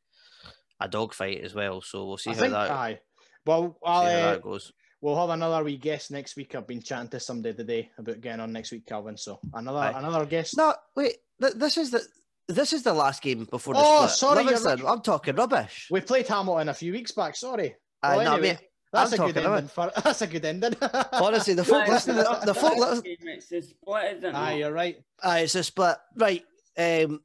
[0.81, 1.81] a dogfight as well.
[1.81, 2.53] So we'll see I how think.
[2.53, 2.99] that, Aye.
[3.45, 4.73] Well, I'll, how uh, that goes.
[5.01, 6.55] We'll have another wee guest next week.
[6.55, 9.17] I've been chatting to somebody today about getting on next week, Calvin.
[9.17, 9.93] So another Aye.
[9.99, 10.57] another guest.
[10.57, 11.15] No, wait.
[11.41, 12.01] Th- this is the
[12.47, 14.09] this is the last game before the Oh, split.
[14.11, 15.87] sorry, you're Livingston, I'm talking rubbish.
[15.91, 17.35] We played Hamilton a few weeks back.
[17.35, 17.75] Sorry.
[18.01, 18.59] Aye, Well, no, anyway, mate,
[18.91, 19.67] That's I'm a good ending.
[19.67, 20.73] For, that's a good ending.
[21.11, 24.17] honestly, the folk Aye, listening, it's the, not the folk, last li- It's the split,
[24.17, 24.57] isn't Aye, it?
[24.59, 24.95] you're right.
[25.21, 25.97] aye, it's a split.
[26.15, 26.43] Right.
[26.77, 27.21] Um,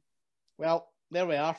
[0.59, 1.55] Well, there we are.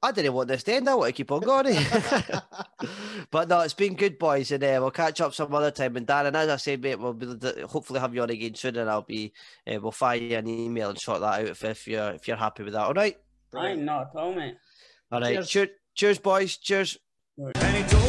[0.00, 0.88] I didn't want this to end.
[0.88, 1.74] I want to keep on going.
[3.30, 5.96] but no, it's been good, boys, and uh, we'll catch up some other time.
[5.96, 7.26] And Darren, as I said, mate, we'll be,
[7.62, 9.32] hopefully have you on again soon, and I'll be
[9.66, 12.36] uh, we'll fire you an email and sort that out if, if you're if you're
[12.36, 12.86] happy with that.
[12.86, 13.16] All right.
[13.54, 14.56] I'm not at all, mate.
[15.10, 15.34] All right.
[15.34, 15.50] Cheers.
[15.50, 16.56] Cheers, cheers boys.
[16.58, 16.98] Cheers.
[17.36, 18.07] Right.